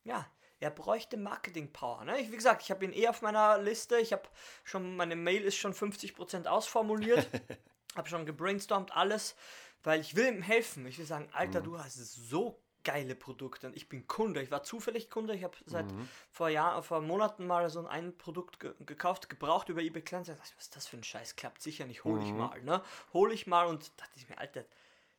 [0.03, 0.25] ja,
[0.66, 2.05] er bräuchte Marketing-Power.
[2.05, 2.20] Ne?
[2.20, 3.99] Ich, wie gesagt, ich habe ihn eh auf meiner Liste.
[3.99, 4.24] Ich habe
[4.63, 7.30] schon, meine Mail ist schon 50% ausformuliert.
[7.95, 9.36] habe schon gebrainstormt, alles,
[9.84, 10.88] weil ich will ihm helfen.
[10.88, 14.41] Ich will sagen, Alter, du hast so geile Produkte und ich bin Kunde.
[14.41, 15.36] Ich war zufällig Kunde.
[15.36, 15.86] Ich habe seit
[16.32, 20.41] vor Jahren, vor Monaten mal so ein Produkt ge gekauft, gebraucht über eBay Kleinanzeigen.
[20.41, 21.36] Was ist das für ein Scheiß?
[21.36, 22.03] Klappt sicher nicht.
[22.03, 22.82] Hol ich mal, ne?
[23.13, 24.66] Hol ich mal und dachte ich mir, Alter,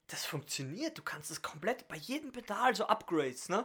[0.08, 0.98] das funktioniert.
[0.98, 3.64] Du kannst es komplett bei jedem Pedal so Upgrades, ne?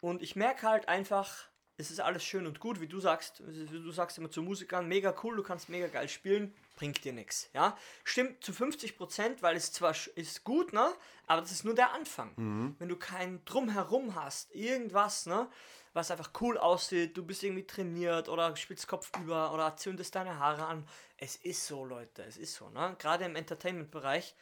[0.00, 3.40] Und ich merke halt einfach, es ist alles schön und gut, wie du sagst.
[3.40, 7.50] Du sagst immer zu Musikern, mega cool, du kannst mega geil spielen, bringt dir nichts.
[7.54, 7.76] Ja?
[8.04, 10.92] Stimmt zu 50 Prozent, weil es zwar ist gut, ne?
[11.26, 12.32] aber das ist nur der Anfang.
[12.78, 15.48] Wenn du kein Drumherum hast, irgendwas, ne?
[15.92, 20.66] was einfach cool aussieht, du bist irgendwie trainiert oder spielst kopfüber oder zündest deine Haare
[20.66, 20.86] an.
[21.16, 22.68] Es ist so, Leute, es ist so.
[22.70, 22.94] Ne?
[22.98, 24.34] Gerade im Entertainment-Bereich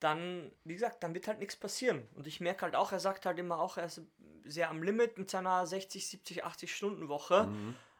[0.00, 2.06] dann, wie gesagt, dann wird halt nichts passieren.
[2.14, 4.02] Und ich merke halt auch, er sagt halt immer auch, er ist
[4.44, 7.48] sehr am Limit mit seiner 60, 70, 80 Stunden Woche.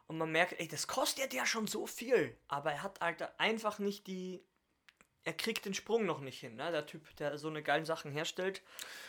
[0.07, 2.35] Und man merkt, ey, das kostet ja schon so viel.
[2.47, 4.43] Aber er hat halt einfach nicht die.
[5.23, 6.71] Er kriegt den Sprung noch nicht hin, ne?
[6.71, 8.63] Der Typ, der so eine geilen Sachen herstellt.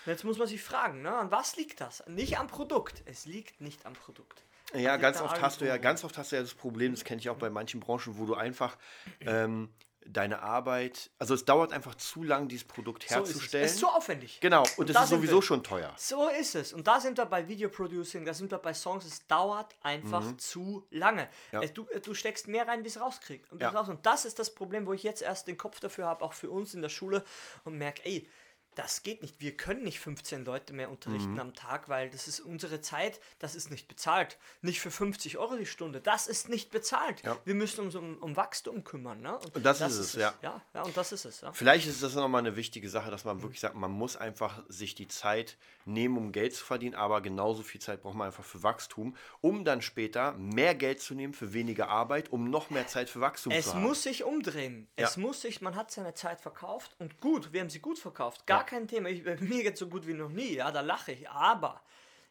[0.05, 1.16] Und jetzt muss man sich fragen, ne?
[1.16, 2.07] An was liegt das?
[2.07, 3.03] Nicht am Produkt.
[3.07, 4.45] Es liegt nicht am Produkt.
[4.74, 7.20] Ja, ganz oft hast du ja, ganz oft hast du ja das Problem, das kenne
[7.20, 8.76] ich auch bei manchen Branchen, wo du einfach
[9.20, 9.70] ähm,
[10.07, 13.29] deine Arbeit, also es dauert einfach zu lang, dieses Produkt So ist es.
[13.35, 13.65] herzustellen.
[13.65, 14.41] Es ist zu aufwendig.
[14.41, 15.43] genau, und das da ist sowieso wir.
[15.43, 15.95] schon teuer.
[15.97, 16.73] So ist es.
[16.73, 19.05] Und da sind wir bei Video Producing, da sind wir bei Songs.
[19.05, 21.23] Es dauert einfach zu lange.
[21.23, 21.29] Mhm.
[21.53, 21.63] Ja.
[21.63, 23.51] Es, du, du steckst mehr rein, wie es rauskriegt.
[23.53, 23.71] Und, Ja.
[23.71, 23.89] raus.
[23.89, 26.51] und das ist das Problem, wo ich jetzt erst den Kopf dafür habe, auch für
[26.51, 27.25] uns in der Schule
[27.65, 28.29] und merke, ey,
[28.75, 29.41] das geht nicht.
[29.41, 30.93] Wir können nicht 15 Leute mehr Mhm.
[30.95, 34.39] unterrichten am Tag, weil das ist unsere Zeit, das ist nicht bezahlt.
[34.61, 37.23] Nicht für 50 Euro die Stunde, das ist nicht bezahlt.
[37.23, 37.37] Ja.
[37.45, 39.20] Wir müssen uns um, um Wachstum kümmern.
[39.20, 39.39] Ne?
[39.55, 40.35] Und das ist es, ja.
[40.43, 40.61] ja.
[40.75, 41.41] Ja, und das ist es.
[41.43, 41.53] Ja.
[41.53, 44.95] Vielleicht ist das nochmal eine wichtige Sache, dass man wirklich sagt, man muss einfach sich
[44.95, 48.62] die Zeit nehmen, um Geld zu verdienen, aber genauso viel Zeit braucht man einfach für
[48.62, 53.09] Wachstum, um dann später mehr Geld zu nehmen für weniger Arbeit, um noch mehr Zeit
[53.11, 53.83] für Wachstum Es zu haben.
[53.83, 54.89] muss sich umdrehen.
[54.97, 55.22] Es Ja.
[55.22, 58.47] muss sich, man hat seine Zeit verkauft und gut, wir haben sie gut verkauft.
[58.47, 58.64] Gar Ja.
[58.64, 59.09] kein Thema.
[59.09, 61.28] Ich, mir geht so gut wie noch nie, ja, da lache ich.
[61.30, 61.83] Aber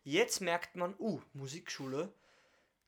[0.03, 2.11] jetzt merkt man, uh, Musikschule,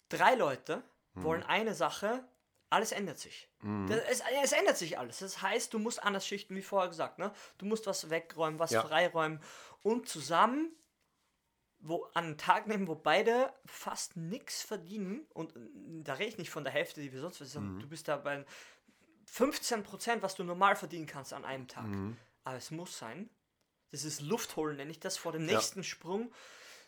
[0.09, 0.83] drei Leute
[1.15, 1.23] Mhm.
[1.23, 2.23] wollen eine Sache,
[2.69, 3.47] alles ändert sich.
[3.87, 5.19] Das, es, es ändert sich alles.
[5.19, 7.19] Das heißt, du musst anders schichten, wie vorher gesagt.
[7.19, 7.31] Ne?
[7.59, 8.81] Du musst was wegräumen, was Ja.
[8.81, 9.39] freiräumen
[9.83, 10.75] und zusammen
[11.83, 15.25] wo, an einen Tag nehmen, wo beide fast nichts verdienen.
[15.33, 15.59] Und äh,
[16.03, 17.79] da rede ich nicht von der Hälfte, die wir sonst verdienen.
[17.79, 18.45] Du bist da bei
[19.25, 21.85] 15 Prozent, was du normal verdienen kannst an einem Tag.
[22.45, 23.29] Aber es muss sein.
[23.91, 26.31] Das ist Luft holen, nenne ich das, vor dem nächsten Sprung.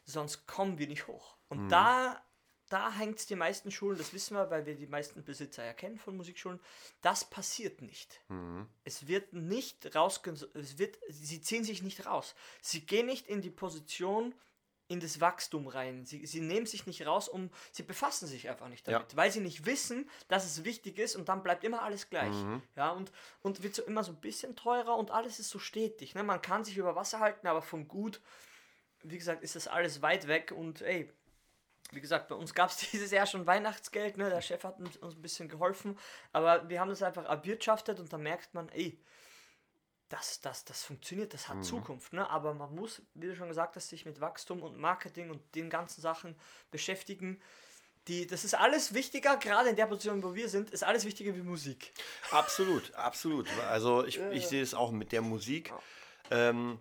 [0.06, 1.38] Sonst kommen wir nicht hoch.
[1.50, 2.25] Und da
[2.70, 5.98] da hängt es die meisten Schulen, das wissen wir, weil wir die meisten Besitzer erkennen
[6.00, 6.60] von Musikschulen,
[7.02, 8.22] das passiert nicht.
[8.30, 8.68] Mhm.
[8.84, 12.36] Es wird nicht rausgehen, es wird, sie ziehen sich nicht raus.
[12.62, 14.34] Sie gehen nicht in die Position,
[14.88, 16.06] in das Wachstum rein.
[16.06, 19.18] Sie, sie nehmen sich nicht raus, um, sie befassen sich einfach nicht damit, Ja.
[19.18, 22.36] weil sie nicht wissen, dass es wichtig ist und dann bleibt immer alles gleich.
[22.36, 22.62] Mhm.
[22.76, 23.12] Ja, und,
[23.42, 26.14] und wird so immer so ein bisschen teurer und alles ist so stetig.
[26.14, 26.24] Ne?
[26.24, 28.22] Man kann sich über Wasser halten, aber vom Gut,
[29.02, 31.12] wie gesagt, ist das alles weit weg und ey,
[31.92, 34.30] wie gesagt, bei uns gab es dieses Jahr schon Weihnachtsgeld, ne?
[34.30, 35.98] der Chef hat uns uns ein bisschen geholfen,
[36.34, 39.00] aber wir haben das einfach erwirtschaftet und da merkt man, ey,
[40.10, 42.30] das, das, das funktioniert, das hat Zukunft, ne?
[42.30, 45.70] aber man muss, wie du schon gesagt hast, sich mit Wachstum und Marketing und den
[45.70, 46.36] ganzen Sachen
[46.70, 47.42] beschäftigen.
[48.08, 51.36] Die, das ist alles wichtiger, gerade in der Position, wo wir sind, ist alles wichtiger
[51.36, 51.92] wie Musik.
[52.30, 53.50] Absolut, absolut.
[53.68, 55.74] Also ich, ich sehe es auch mit der Musik.
[56.30, 56.78] Ähm,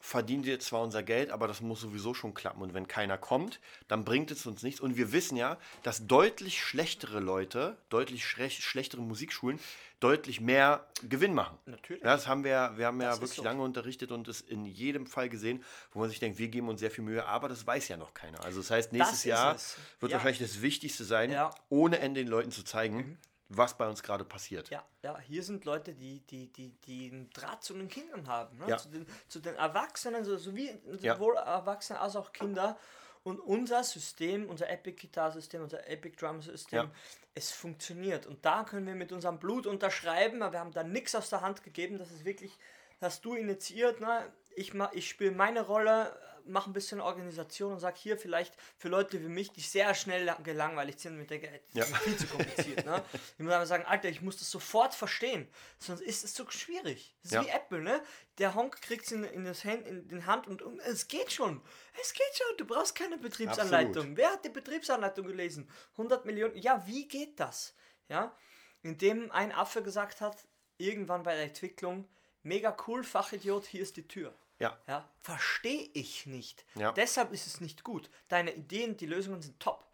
[0.00, 2.62] verdienen wir zwar unser Geld, aber das muss sowieso schon klappen.
[2.62, 4.80] Und wenn keiner kommt, dann bringt es uns nichts.
[4.80, 9.60] Und wir wissen ja, dass deutlich schlechtere Leute, deutlich schlechtere Musikschulen,
[10.00, 11.58] deutlich mehr Gewinn machen.
[11.66, 12.02] Natürlich.
[12.02, 13.42] Ja, das haben wir, wir haben Das ja ist wirklich so.
[13.44, 16.80] lange unterrichtet und es in jedem Fall gesehen, wo man sich denkt, wir geben uns
[16.80, 18.42] sehr viel Mühe, aber das weiß ja noch keiner.
[18.42, 19.76] Also das heißt, nächstes ist Jahr es.
[20.00, 20.16] wird Ja.
[20.16, 21.50] wahrscheinlich das Wichtigste sein, Ja.
[21.68, 23.18] ohne Ende den Leuten zu zeigen,
[23.50, 24.70] was bei uns gerade passiert.
[24.70, 28.56] Ja, ja, hier sind Leute, die, die, die, die einen Draht zu den Kindern haben,
[28.58, 28.68] ne?
[28.68, 28.76] Ja.
[28.78, 30.70] zu, den, zu den Erwachsenen, so, sowie
[31.00, 31.14] Ja.
[31.14, 32.78] sowohl Erwachsene als auch Kinder.
[33.22, 36.90] Und unser System, unser Epic Guitar System, unser Epic Drum System, Ja.
[37.34, 38.24] es funktioniert.
[38.26, 41.40] Und da können wir mit unserem Blut unterschreiben, aber wir haben da nichts aus der
[41.42, 41.98] Hand gegeben.
[41.98, 42.56] Das ist wirklich,
[43.00, 44.00] hast du initiiert.
[44.00, 44.32] Ne?
[44.54, 46.16] Ich, ich spiele meine Rolle,
[46.50, 50.24] mache ein bisschen Organisation und sage hier vielleicht für Leute wie mich, die sehr schnell
[50.24, 51.62] lang- gelangweilt sind mit der Geld.
[51.72, 51.84] Ja.
[52.04, 52.84] Viel zu kompliziert.
[52.84, 53.02] ne?
[53.38, 55.48] Ich muss aber sagen, Alter, ich muss das sofort verstehen,
[55.78, 57.14] sonst ist es so schwierig.
[57.22, 57.44] Das ist Ja.
[57.44, 58.02] wie Apple, ne?
[58.38, 61.32] Der Honk kriegt es in, in, das Hand, in den Hand und, und es geht
[61.32, 61.62] schon.
[62.00, 62.56] Es geht schon.
[62.58, 63.96] Du brauchst keine Betriebsanleitung.
[63.96, 64.16] Absolut.
[64.16, 65.70] Wer hat die Betriebsanleitung gelesen?
[65.92, 66.56] 100 Millionen.
[66.56, 67.74] Ja, wie geht das?
[68.08, 68.34] Ja,
[68.82, 70.36] indem ein Affe gesagt hat,
[70.78, 72.08] irgendwann bei der Entwicklung,
[72.42, 74.34] mega cool, Fachidiot, hier ist die Tür.
[74.60, 74.78] Ja.
[74.86, 76.64] Ja, verstehe ich nicht.
[76.76, 76.92] Ja.
[76.92, 78.08] Deshalb ist es nicht gut.
[78.28, 79.84] Deine Ideen, die Lösungen sind top.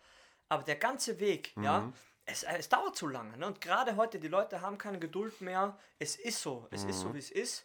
[0.49, 1.65] Aber der ganze Weg, Mhm.
[1.65, 1.93] ja,
[2.27, 3.37] es, es dauert zu lange.
[3.39, 3.47] Ne?
[3.47, 5.79] Und gerade heute, die Leute haben keine Geduld mehr.
[5.99, 6.67] Es ist so.
[6.71, 7.15] Es ist so, Mhm.
[7.15, 7.65] wie es ist.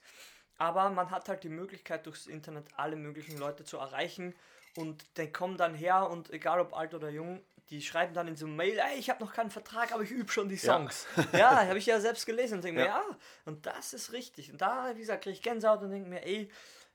[0.57, 4.35] Aber man hat halt die Möglichkeit, durchs Internet alle möglichen Leute zu erreichen.
[4.77, 8.35] Und die kommen dann her und egal ob alt oder jung, die schreiben dann in
[8.35, 10.61] so einem Mail, ey, ich habe noch keinen Vertrag, aber ich übe schon die Ja.
[10.75, 11.07] Songs.
[11.33, 13.03] Ja, habe ich ja selbst gelesen und denke mir, Ja.
[13.09, 14.51] ja, und das ist richtig.
[14.51, 16.49] Und da, wie gesagt, kriege ich Gänsehaut und denke mir, ey,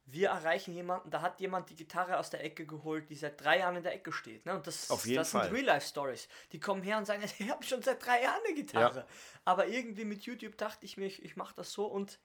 [0.06, 3.58] wir erreichen jemanden, da hat jemand die Gitarre aus der Ecke geholt, die seit drei
[3.58, 4.46] Jahren in der Ecke steht.
[4.46, 4.54] Ne?
[4.54, 5.46] Und das, Auf jeden das Fall.
[5.46, 6.28] sind Real-Life-Stories.
[6.52, 9.00] Die kommen her und sagen, ich habe schon seit drei Jahren eine Gitarre.
[9.00, 9.06] Ja.
[9.44, 12.20] Aber irgendwie mit YouTube dachte ich mir, ich, ich mache das so und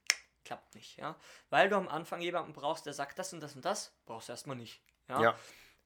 [0.46, 0.98] klappt nicht.
[0.98, 1.16] Ja?
[1.50, 4.34] Weil du am Anfang jemanden brauchst, der sagt, das und das und das, brauchst du
[4.34, 4.82] erstmal nicht.
[5.10, 5.22] Ja?
[5.22, 5.36] Ja.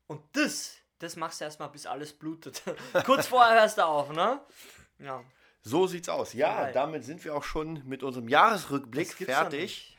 [0.07, 2.61] Und das, das machst du erstmal, bis alles blutet.
[3.05, 4.41] Kurz vorher hörst du auf, ne?
[4.99, 5.23] Ja.
[5.67, 6.33] So sieht's aus.
[6.33, 6.71] Ja, Vorbei.
[6.73, 9.97] damit sind wir auch schon mit unserem Jahresrückblick fertig.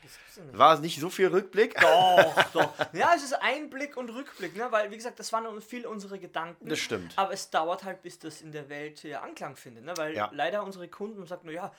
[0.52, 1.74] War es nicht so viel Rückblick?
[1.80, 2.72] Doch, doch.
[2.92, 4.68] Ja, es ist Einblick und Rückblick, ne?
[4.70, 6.68] weil, wie gesagt, das waren viel unsere Gedanken.
[6.68, 7.14] Das stimmt.
[7.16, 9.84] Aber es dauert halt, bis das in der Welt hier Anklang findet.
[9.84, 9.92] Ne?
[9.96, 10.30] Weil Ja.
[10.32, 11.72] leider unsere Kunden sagen nur, ja,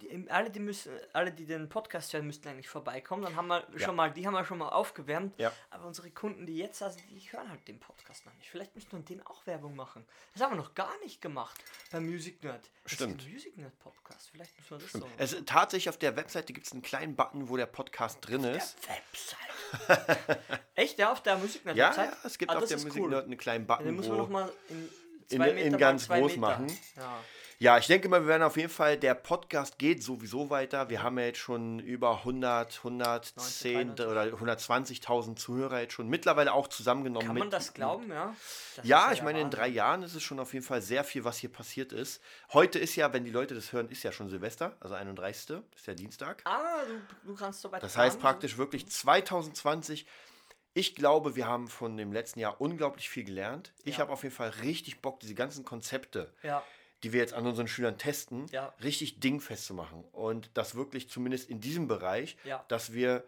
[0.00, 3.22] die, alle, die müssen, alle, die den Podcast hören, müssten eigentlich vorbeikommen.
[3.22, 3.78] Dann haben wir Ja.
[3.86, 5.38] schon mal, die haben wir schon mal aufgewärmt.
[5.38, 5.52] Ja.
[5.70, 8.50] Aber unsere Kunden, die jetzt, also die hören halt den Podcast noch nicht.
[8.50, 10.04] Vielleicht müssen wir denen auch Werbung machen.
[10.32, 12.68] Das haben wir noch gar nicht gemacht beim Music Nerd.
[12.84, 13.20] Das Stimmt.
[13.22, 14.30] ist ein Music Nerd Podcast.
[14.32, 15.04] Vielleicht müssen wir das Stimmt.
[15.04, 15.10] so.
[15.18, 18.76] Es, tatsächlich auf der Webseite gibt es einen kleinen Button, wo der Podcast drin ist.
[18.88, 19.38] Website.
[20.74, 22.10] Echt, ja, auf der Music Nerd Ja, Website?
[22.10, 23.10] ja, es gibt Ah, auf der ist Musik cool.
[23.10, 24.88] Nerd einen kleinen Button, Den man wo nochmal in,
[25.28, 26.40] in- zwei in ganz groß Meter.
[26.40, 26.66] machen.
[26.96, 27.18] Ja.
[27.62, 30.88] Ja, ich denke mal, wir werden auf jeden Fall, der Podcast geht sowieso weiter.
[30.88, 34.06] Wir haben ja jetzt schon über 100, 110 93.
[34.06, 34.22] oder
[34.54, 37.26] 120.000 Zuhörer jetzt schon mittlerweile auch zusammengenommen.
[37.26, 38.34] Kann mit, man das glauben, ja?
[38.76, 41.24] Das Ja, ich meine, in drei Jahren ist es schon auf jeden Fall sehr viel,
[41.24, 42.22] was hier passiert ist.
[42.54, 45.58] Heute ist ja, wenn die Leute das hören, ist ja schon Silvester, also 31.
[45.76, 46.40] ist ja Dienstag.
[46.46, 50.06] Ah, du, du kannst so weit Das heißt praktisch wirklich 2020.
[50.72, 53.74] Ich glaube, wir haben von dem letzten Jahr unglaublich viel gelernt.
[53.84, 54.00] Ich Ja.
[54.04, 56.62] habe auf jeden Fall richtig Bock, diese ganzen Konzepte, Ja,
[57.02, 58.74] die wir jetzt an unseren Schülern testen, Ja.
[58.82, 60.04] richtig dingfest zu machen.
[60.12, 62.64] Und das wirklich zumindest in diesem Bereich, Ja.
[62.68, 63.24] dass wir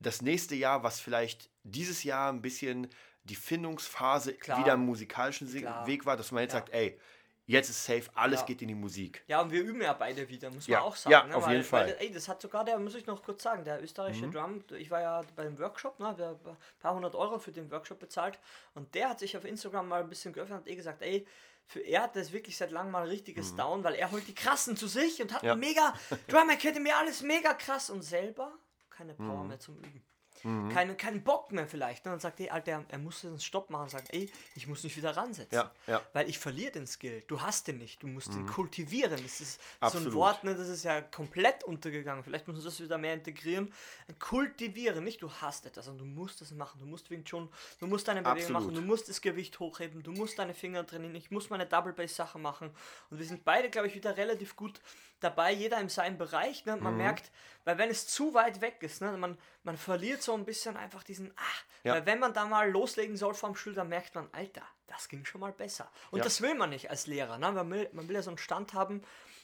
[0.00, 2.88] das nächste Jahr, was vielleicht dieses Jahr ein bisschen
[3.22, 4.58] die Findungsphase Klar.
[4.58, 5.86] wieder im musikalischen Klar.
[5.86, 6.58] Weg war, dass man jetzt Ja.
[6.58, 6.98] sagt, ey,
[7.46, 8.46] jetzt ist safe, alles Ja.
[8.46, 9.22] geht in die Musik.
[9.28, 11.12] ja, und wir üben ja beide wieder, muss man Ja, auch sagen.
[11.12, 11.36] ja, ne?
[11.36, 11.86] auf weil, jeden Fall.
[11.86, 11.90] Mhm.
[11.90, 14.90] Weil, ey, das hat sogar der, muss ich noch kurz sagen, der österreichische Drum, ich
[14.90, 18.38] war ja beim Workshop, ne, wir haben ein paar hundert Euro für den Workshop bezahlt
[18.74, 21.26] und der hat sich auf Instagram mal ein bisschen geöffnet und hat eh gesagt, ey,
[21.66, 24.34] für er hat das wirklich seit langem mal ein richtiges Down, weil er holt die
[24.34, 25.48] Krassen zu sich und hat Mhm.
[25.48, 25.56] Ja.
[25.56, 25.94] mega
[26.28, 28.52] Drum Academy, alles mega krass und selber
[28.90, 29.48] keine Power Mhm.
[29.48, 30.04] mehr zum Üben.
[30.44, 30.68] Mhm.
[30.70, 32.04] keinen, keinen Bock mehr vielleicht.
[32.04, 32.12] Ne?
[32.12, 34.82] Dann sagt, ey, Alter, er, er muss einen Stopp machen und sagen, ey, ich muss
[34.82, 35.56] mich wieder ransetzen.
[35.56, 36.02] Ja, ja.
[36.12, 37.22] Weil ich verliere den Skill.
[37.26, 38.02] Du hast den nicht.
[38.02, 38.38] Du musst mhm.
[38.38, 39.22] den kultivieren.
[39.22, 40.04] Das ist Absolut.
[40.04, 42.22] so ein Wort, ne, das ist ja komplett untergegangen.
[42.22, 43.72] Vielleicht muss man das wieder mehr integrieren.
[44.18, 46.78] Kultivieren, nicht du hast etwas und du musst es machen.
[46.80, 47.48] Du musst Wing Chun,
[47.80, 48.62] du musst deine Bewegung Absolut.
[48.62, 51.14] machen, du musst das Gewicht hochheben, du musst deine Finger trainieren.
[51.14, 52.70] Ich muss meine Double Base Sachen machen.
[53.10, 54.80] Und wir sind beide, glaube ich, wieder relativ gut
[55.20, 56.64] dabei, jeder in seinem Bereich.
[56.66, 56.76] Ne?
[56.76, 56.98] Man mhm.
[56.98, 57.30] merkt,
[57.64, 61.02] weil wenn es zu weit weg ist, ne, man, man verliert so ein bisschen einfach
[61.02, 61.94] diesen, ach, ja.
[61.94, 65.24] weil wenn man da mal loslegen soll vom Schul, dann merkt man, Alter, das ging
[65.24, 65.90] schon mal besser.
[66.10, 66.24] Und ja.
[66.24, 67.38] das will man nicht als Lehrer.
[67.38, 67.52] Ne?
[67.52, 69.02] Man, will, man will ja so einen Stand haben,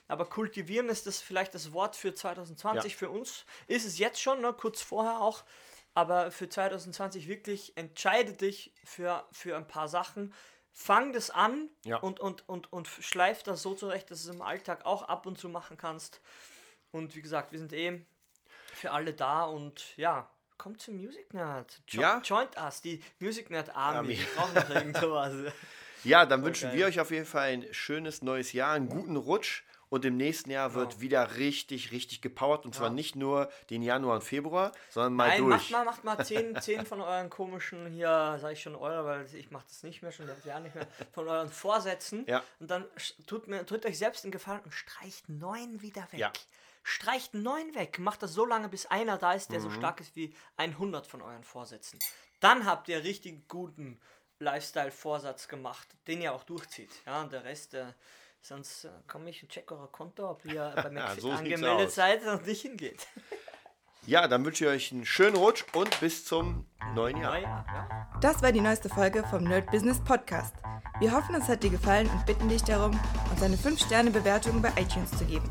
[0.09, 2.93] aber kultivieren ist das vielleicht das Wort für 2020.
[2.93, 2.99] Ja.
[2.99, 5.45] Für uns ist es jetzt schon, ne, kurz vorher auch.
[5.95, 10.33] Aber für 2020 wirklich entscheide dich für, für ein paar Sachen,
[10.73, 11.97] fang das an ja.
[11.97, 15.27] und, und, und, und schleif das so zurecht, dass du es im Alltag auch ab
[15.27, 16.21] und zu machen kannst.
[16.93, 18.01] Und wie gesagt, wir sind eh
[18.75, 20.29] für alle da und ja,
[20.59, 21.81] kommt zum Music Nerd.
[21.89, 22.21] Jo ja?
[22.25, 24.19] Joint us, die Music Nerd Army.
[25.01, 25.35] Sowas.
[26.03, 26.79] Ja, dann wünschen okay.
[26.79, 29.65] wir euch auf jeden Fall ein schönes neues Jahr, einen guten Rutsch.
[29.91, 31.01] Und im nächsten Jahr wird genau.
[31.01, 32.65] wieder richtig, richtig gepowert.
[32.65, 32.95] Und zwar ja.
[32.95, 35.51] nicht nur den Januar und Februar, sondern mal Nein, durch.
[35.51, 39.35] Macht mal, macht mal zehn, zehn von euren komischen, hier sage ich schon eure, weil
[39.35, 42.25] ich mache das nicht mehr, schon das Jahr nicht mehr, von euren Vorsätzen.
[42.29, 42.43] Ja.
[42.61, 42.85] Und dann
[43.27, 46.21] tut, mir, tut euch selbst einen Gefallen und streicht neun wieder weg.
[46.21, 46.33] Ja.
[46.83, 47.99] Streicht neun weg.
[47.99, 49.65] Macht das so lange, bis einer da ist, der mhm.
[49.65, 51.99] so stark ist wie 100 von euren Vorsätzen.
[52.41, 54.01] Dann habt ihr richtig guten
[54.39, 56.91] Lifestyle-Vorsatz gemacht, den ihr auch durchzieht.
[57.05, 57.95] Ja, und der Rest, der
[58.43, 62.27] Sonst äh, komme ich und check euer Konto, ob ihr bei mir so angemeldet seid
[62.27, 63.07] und nicht hingeht.
[64.07, 67.39] Ja, dann wünsche ich euch einen schönen Rutsch und bis zum neuen Jahr.
[67.39, 68.11] Ja.
[68.23, 70.55] Das war die neueste Folge vom Nerd Business Podcast.
[71.01, 72.99] Wir hoffen, es hat dir gefallen und bitten dich darum,
[73.31, 75.51] uns eine 5-Sterne-Bewertung bei iTunes zu geben.